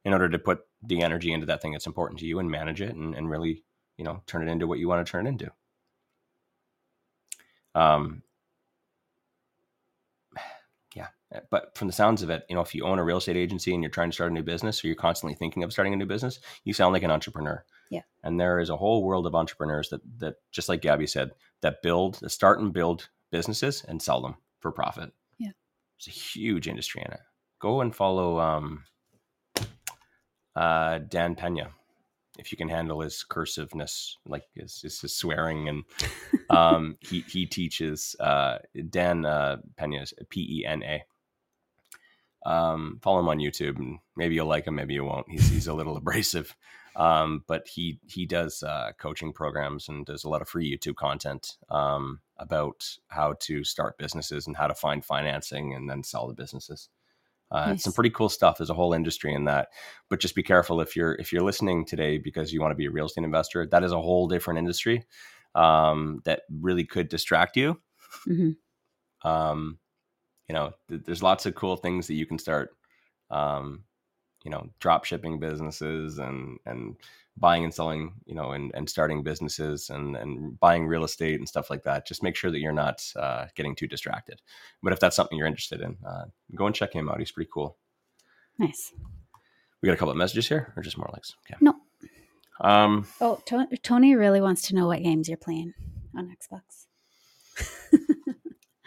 [0.04, 2.80] in order to put the energy into that thing that's important to you and manage
[2.80, 3.64] it and, and really
[3.96, 5.50] you know turn it into what you want to turn it into.
[7.74, 8.22] Um,
[10.94, 11.08] yeah,
[11.50, 13.74] but from the sounds of it, you know, if you own a real estate agency
[13.74, 15.96] and you're trying to start a new business, or you're constantly thinking of starting a
[15.96, 17.64] new business, you sound like an entrepreneur.
[17.90, 18.02] Yeah.
[18.22, 21.82] And there is a whole world of entrepreneurs that that just like Gabby said, that
[21.82, 25.12] build, that start and build businesses and sell them for profit.
[25.98, 27.20] There's a huge industry in it.
[27.60, 28.84] Go and follow um
[30.54, 31.70] uh Dan Pena.
[32.38, 35.84] If you can handle his cursiveness, like his, his, his swearing, and
[36.50, 38.58] um, he he teaches uh,
[38.90, 41.04] Dan uh, Pena P E N A.
[42.48, 45.28] Um, follow him on YouTube, and maybe you'll like him, maybe you won't.
[45.28, 46.54] He's he's a little abrasive,
[46.94, 50.94] um, but he he does uh, coaching programs and does a lot of free YouTube
[50.94, 56.28] content um, about how to start businesses and how to find financing and then sell
[56.28, 56.88] the businesses.
[57.50, 58.58] Uh, It's some pretty cool stuff.
[58.58, 59.68] There's a whole industry in that,
[60.10, 62.86] but just be careful if you're if you're listening today because you want to be
[62.86, 63.66] a real estate investor.
[63.66, 65.04] That is a whole different industry
[65.54, 67.80] um, that really could distract you.
[68.26, 68.50] hmm
[69.22, 69.78] Um,
[70.48, 72.70] you know, th- there's lots of cool things that you can start.
[73.30, 73.84] Um,
[74.48, 76.96] you know, drop shipping businesses and and
[77.36, 78.14] buying and selling.
[78.24, 82.06] You know, and and starting businesses and and buying real estate and stuff like that.
[82.06, 84.40] Just make sure that you're not uh, getting too distracted.
[84.82, 86.24] But if that's something you're interested in, uh,
[86.54, 87.18] go and check him out.
[87.18, 87.76] He's pretty cool.
[88.58, 88.94] Nice.
[89.82, 91.34] We got a couple of messages here, or just more likes.
[91.44, 91.58] Okay.
[91.60, 91.74] No.
[92.62, 95.74] Um, Oh, To- Tony really wants to know what games you're playing
[96.16, 96.86] on Xbox.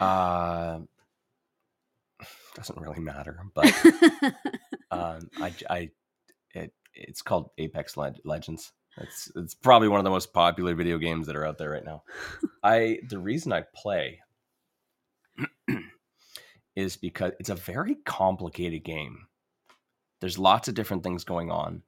[0.00, 0.80] uh,
[2.54, 3.66] doesn't really matter, but
[4.90, 5.90] um, I, I,
[6.54, 8.72] it, it's called Apex Leg- Legends.
[8.98, 11.84] It's it's probably one of the most popular video games that are out there right
[11.84, 12.02] now.
[12.62, 14.20] I the reason I play
[16.76, 19.26] is because it's a very complicated game.
[20.20, 21.82] There's lots of different things going on,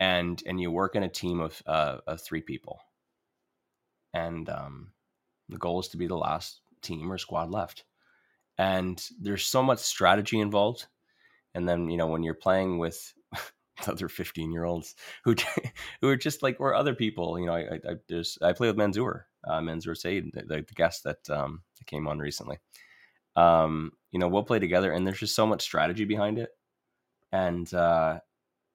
[0.00, 2.80] and and you work in a team of uh, of three people,
[4.14, 4.92] and um,
[5.50, 7.84] the goal is to be the last team or squad left.
[8.58, 10.86] And there's so much strategy involved,
[11.54, 13.14] and then you know when you're playing with
[13.86, 15.34] other 15 year olds who
[16.00, 18.76] who are just like or other people you know i i, there's i play with
[18.76, 22.58] manzoor uh manzoor said the, the guest that um came on recently.
[23.36, 26.50] Um you know we'll play together and there's just so much strategy behind it
[27.32, 28.18] and uh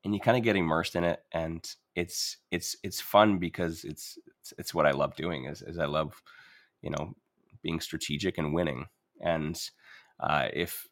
[0.04, 4.18] and you kind of get immersed in it and it's it's it's fun because it's
[4.40, 6.22] it's, it's what i love doing is, is i love
[6.82, 7.14] you know
[7.62, 8.86] being strategic and winning
[9.24, 9.70] and
[10.20, 10.88] uh if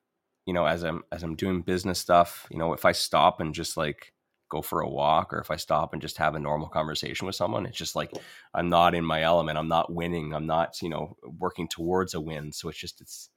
[0.47, 3.53] you know as i'm as i'm doing business stuff you know if i stop and
[3.53, 4.13] just like
[4.51, 7.35] go for a walk or if I stop and just have a normal conversation with
[7.35, 8.11] someone, it's just like
[8.53, 9.57] I'm not in my element.
[9.57, 10.33] I'm not winning.
[10.33, 12.51] I'm not, you know, working towards a win.
[12.51, 13.29] So it's just it's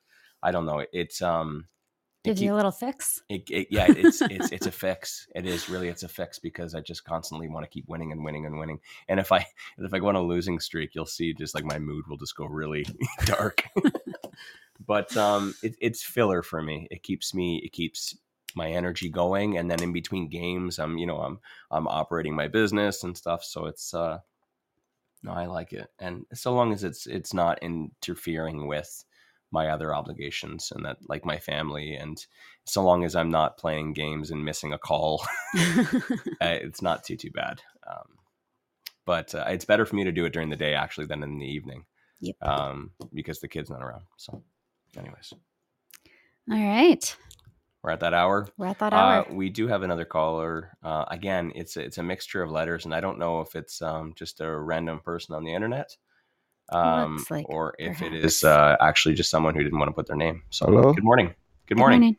[0.42, 0.84] I don't know.
[0.92, 1.68] It's um
[2.24, 3.22] Gives you a little fix.
[3.28, 5.26] It, it, yeah, it's it's it's a fix.
[5.34, 8.24] It is really it's a fix because I just constantly want to keep winning and
[8.24, 8.80] winning and winning.
[9.08, 9.46] And if I
[9.78, 12.34] if I go on a losing streak, you'll see just like my mood will just
[12.34, 12.86] go really
[13.26, 13.64] dark.
[14.86, 16.88] But um, it, it's filler for me.
[16.90, 18.16] It keeps me it keeps
[18.56, 22.48] my energy going, and then in between games, I'm you know I'm I'm operating my
[22.48, 23.44] business and stuff.
[23.44, 24.18] So it's uh,
[25.22, 29.04] no, I like it, and so long as it's it's not interfering with
[29.54, 32.26] my other obligations and that like my family and
[32.64, 35.24] so long as i'm not playing games and missing a call
[36.40, 38.18] it's not too too bad um,
[39.06, 41.38] but uh, it's better for me to do it during the day actually than in
[41.38, 41.84] the evening
[42.20, 42.34] yep.
[42.42, 44.42] um, because the kid's not around so
[44.96, 45.32] anyways
[46.50, 47.16] all right
[47.82, 51.04] we're at that hour we're at that hour uh, we do have another caller uh,
[51.08, 54.12] again it's a, it's a mixture of letters and i don't know if it's um,
[54.16, 55.96] just a random person on the internet
[56.70, 58.16] um, like or if perhaps.
[58.16, 60.42] it is uh, actually just someone who didn't want to put their name.
[60.50, 60.92] So, Hello?
[60.92, 61.34] good morning.
[61.66, 62.00] Good morning.
[62.00, 62.16] Good morning.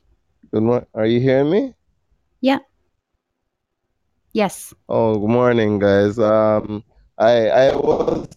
[0.51, 0.88] Good morning.
[0.93, 1.73] Are you hearing me?
[2.41, 2.59] Yeah.
[4.34, 4.73] Yes.
[4.89, 6.19] Oh, good morning, guys.
[6.19, 6.84] Um,
[7.17, 8.28] I I was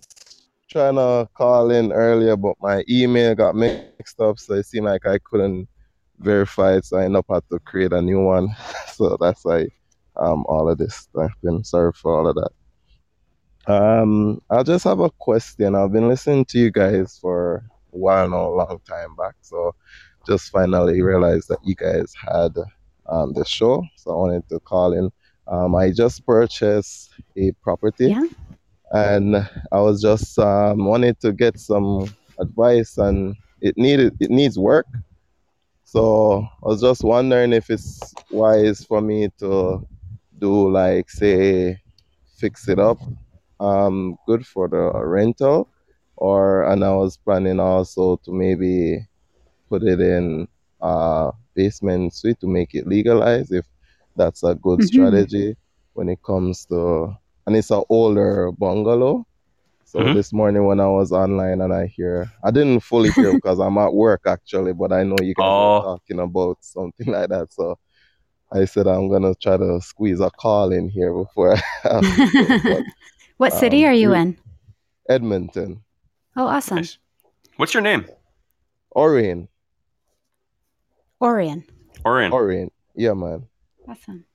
[0.69, 5.07] trying to call in earlier, but my email got mixed up, so it seemed like
[5.07, 5.69] I couldn't
[6.19, 8.49] verify it, so I ended up had to create a new one.
[8.93, 9.69] so that's why
[10.17, 11.67] um all of this happened.
[11.67, 12.51] Sorry for all of that.
[13.69, 15.75] Um, I just have a question.
[15.75, 17.57] I've been listening to you guys for
[17.93, 19.35] a while now, a long time back.
[19.43, 19.75] So
[20.27, 22.53] just finally realized that you guys had
[23.07, 23.85] um, the show.
[23.97, 25.11] So I wanted to call in.
[25.47, 28.09] Um, I just purchased a property.
[28.09, 28.27] Yeah.
[28.93, 32.09] And I was just um, wanted to get some
[32.39, 34.87] advice, and it needed it needs work.
[35.85, 39.87] So I was just wondering if it's wise for me to
[40.39, 41.79] do like say
[42.37, 42.99] fix it up
[43.61, 45.69] um, good for the rental,
[46.17, 49.07] or and I was planning also to maybe
[49.69, 50.49] put it in
[50.81, 53.67] a basement suite to make it legalized if
[54.17, 54.87] that's a good mm-hmm.
[54.87, 55.57] strategy
[55.95, 57.17] when it comes to
[57.49, 59.27] and it's an older bungalow.
[59.87, 60.13] So mm-hmm.
[60.13, 63.79] this morning when I was online and I hear I didn't fully hear because I'm
[63.79, 65.77] at work actually, but I know you guys oh.
[65.77, 67.51] are talking about something like that.
[67.55, 67.79] So
[68.53, 72.85] I said I'm gonna try to squeeze a call in here before I
[73.39, 74.37] What city um, are you in?
[75.09, 75.83] Edmonton.
[76.37, 76.77] Oh, awesome.
[76.77, 76.99] Nice.
[77.57, 78.05] What's your name?
[78.95, 79.49] Orion.
[81.23, 81.65] Orion.
[82.05, 82.31] Orion.
[82.31, 82.71] Orion.
[82.95, 83.47] Yeah, man.
[83.89, 84.27] Awesome.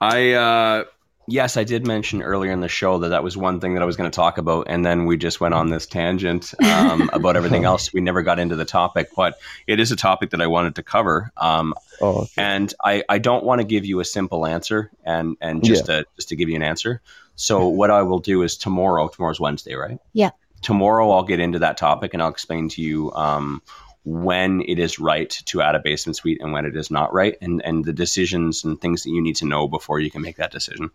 [0.00, 0.84] I uh
[1.30, 3.86] yes, I did mention earlier in the show that that was one thing that I
[3.86, 7.36] was going to talk about, and then we just went on this tangent um, about
[7.36, 7.92] everything else.
[7.92, 10.82] We never got into the topic, but it is a topic that I wanted to
[10.82, 11.30] cover.
[11.36, 12.32] Um, oh, okay.
[12.36, 16.00] And I, I don't want to give you a simple answer, and and just yeah.
[16.00, 17.00] to just to give you an answer.
[17.36, 19.08] So what I will do is tomorrow.
[19.08, 19.98] Tomorrow's Wednesday, right?
[20.12, 20.30] Yeah.
[20.62, 23.62] Tomorrow I'll get into that topic and I'll explain to you um,
[24.04, 27.36] when it is right to add a basement suite and when it is not right,
[27.40, 30.36] and and the decisions and things that you need to know before you can make
[30.36, 30.90] that decision.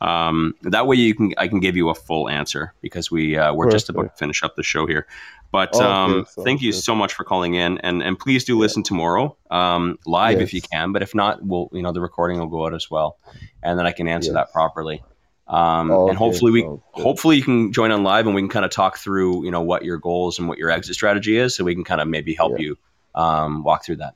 [0.00, 3.54] Um, that way you can I can give you a full answer because we uh,
[3.54, 3.74] we're Perfect.
[3.74, 5.06] just about to finish up the show here.
[5.52, 6.78] But okay, um, thank you good.
[6.78, 10.48] so much for calling in, and and please do listen tomorrow um, live yes.
[10.48, 10.92] if you can.
[10.92, 13.18] But if not, we'll you know the recording will go out as well,
[13.62, 14.34] and then I can answer yes.
[14.34, 15.02] that properly.
[15.50, 18.64] Um, oh, and hopefully we hopefully you can join on live and we can kind
[18.64, 21.64] of talk through you know what your goals and what your exit strategy is, so
[21.64, 22.66] we can kind of maybe help yeah.
[22.66, 22.78] you
[23.16, 24.14] um, walk through that.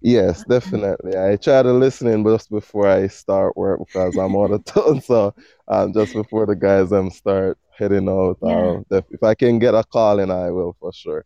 [0.00, 1.16] Yes, definitely.
[1.16, 5.00] I try to listen in just before I start work because I'm out of town.
[5.02, 5.34] So
[5.68, 8.80] um, just before the guys um start heading out, yeah.
[8.90, 11.24] if I can get a call in, I will for sure.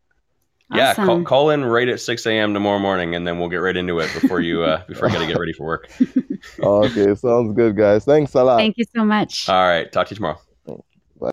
[0.72, 1.06] Yeah, awesome.
[1.06, 2.54] call, call in right at six a.m.
[2.54, 5.20] tomorrow morning, and then we'll get right into it before you uh, before I got
[5.20, 5.90] to get ready for work.
[6.58, 8.04] okay, sounds good, guys.
[8.04, 8.56] Thanks a lot.
[8.56, 9.48] Thank you so much.
[9.48, 10.40] All right, talk to you tomorrow.
[11.20, 11.30] Bye.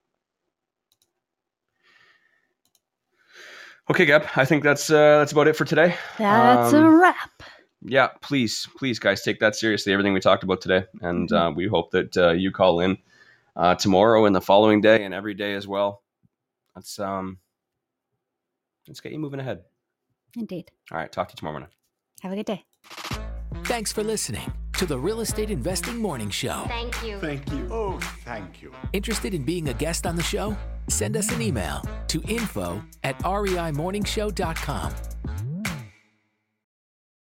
[3.90, 4.28] Okay, Gab.
[4.36, 5.96] I think that's uh, that's about it for today.
[6.18, 7.44] That's um, a wrap.
[7.84, 9.94] Yeah, please, please, guys, take that seriously.
[9.94, 11.36] Everything we talked about today, and mm-hmm.
[11.36, 12.98] uh, we hope that uh, you call in
[13.56, 16.04] uh, tomorrow and the following day and every day as well.
[16.76, 17.40] That's um
[18.88, 19.64] let's get you moving ahead.
[20.38, 20.72] Indeed.
[20.92, 21.12] All right.
[21.12, 21.70] Talk to you tomorrow morning.
[22.22, 22.66] Have a good day.
[23.66, 26.64] Thanks for listening to the Real Estate Investing Morning Show.
[26.68, 27.18] Thank you.
[27.20, 27.68] Thank you.
[27.72, 28.74] Oh, thank you.
[28.94, 30.56] Interested in being a guest on the show?
[30.88, 34.94] Send us an email to info at reimorningshow.com.